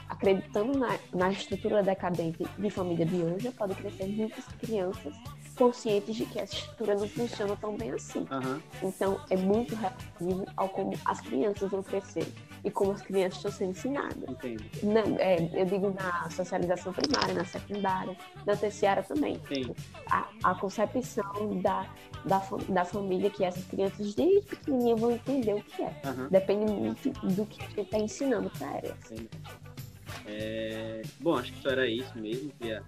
[0.09, 5.15] acreditando na, na estrutura decadente de família de hoje, podem crescer muitas crianças
[5.57, 8.25] conscientes de que essa estrutura não funciona tão bem assim.
[8.31, 8.63] Aham.
[8.83, 12.33] Então, é muito relativo ao como as crianças vão crescer
[12.65, 14.29] e como as crianças estão sendo ensinadas.
[14.85, 18.17] Na- é, eu digo na socialização primária, na secundária,
[18.47, 19.41] na terciária também
[20.11, 21.87] a, a concepção da,
[22.25, 25.93] da, da família que essas crianças desde pequenininha vão entender o que é.
[26.05, 26.29] Aham.
[26.31, 29.11] Depende muito do que a gente está ensinando para elas.
[29.11, 29.29] Entendo.
[30.29, 32.51] É, Bom, acho que só era isso mesmo.
[32.59, 32.83] Queria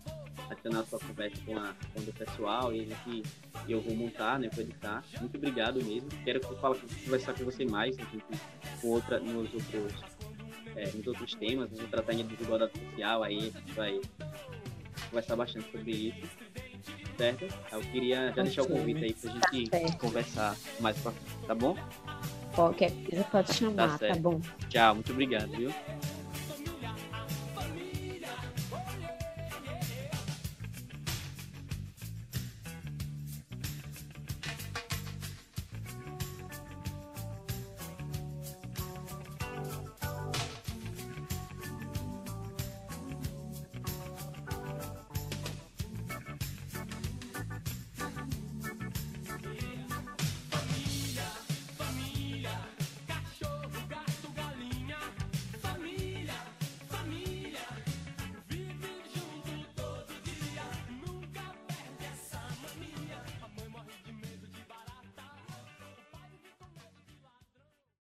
[0.50, 3.22] adicionar a sua conversa com, a, com o pessoal e a gente,
[3.66, 5.02] e eu vou montar, né, vou editar.
[5.20, 6.08] Muito obrigado mesmo.
[6.24, 8.06] Quero que fale, conversar com você mais, né,
[8.80, 9.94] com, outra, nos outros,
[10.76, 11.70] é, nos outros temas.
[11.70, 14.00] Vamos tratar de desigualdade social aí, a gente vai
[15.08, 16.28] conversar bastante sobre isso.
[17.16, 17.44] Certo?
[17.70, 19.98] Eu queria já deixar o convite aí pra gente certo.
[19.98, 21.76] conversar mais pra frente, tá bom?
[22.54, 24.20] Qualquer coisa pode chamar, tá, certo.
[24.20, 24.40] bom?
[24.68, 25.70] Tchau, muito obrigado, viu?